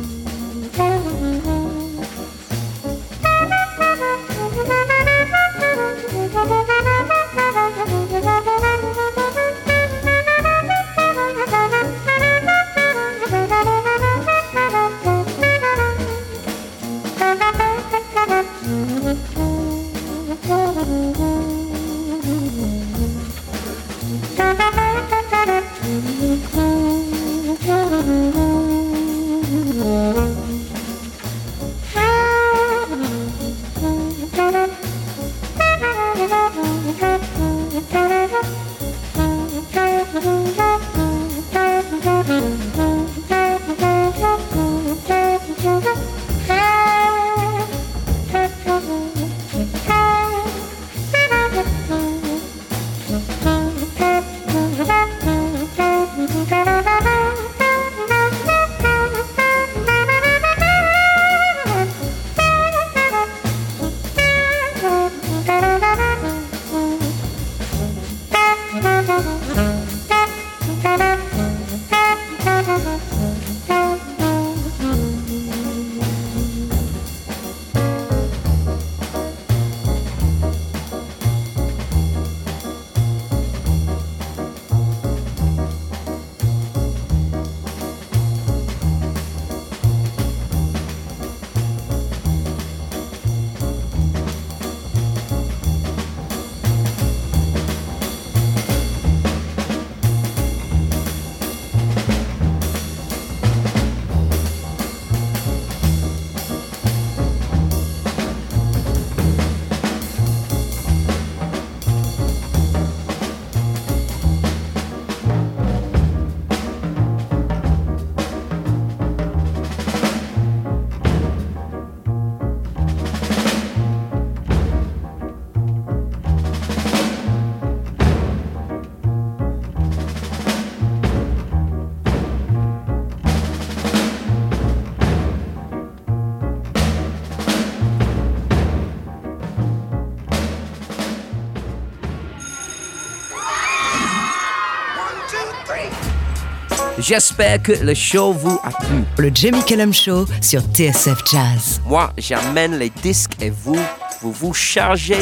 J'espère 147.04 147.62
que 147.62 147.74
le 147.84 147.94
show 147.94 148.32
vous 148.32 148.58
a 148.64 148.70
plu. 148.70 149.04
Le 149.18 149.30
Jamie 149.36 149.62
Cullum 149.66 149.92
Show 149.92 150.26
sur 150.42 150.62
TSF 150.62 151.20
Jazz. 151.30 151.82
Moi, 151.86 152.10
j'amène 152.18 152.80
les 152.80 152.90
disques 152.90 153.34
et 153.42 153.50
vous, 153.50 153.76
vous 154.22 154.32
vous 154.32 154.54
chargez 154.54 155.20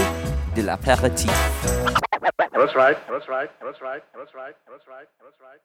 de 0.56 0.62
l'apéritif. 0.62 1.32
That's 2.38 2.76
right. 2.76 2.98
That's 3.10 3.28
right. 3.28 3.50
That's 3.60 3.82
right. 3.82 4.04
That's 4.14 4.32
right. 4.36 4.54
That's 4.70 4.86
right. 4.86 5.10
That's 5.26 5.40
right. 5.42 5.62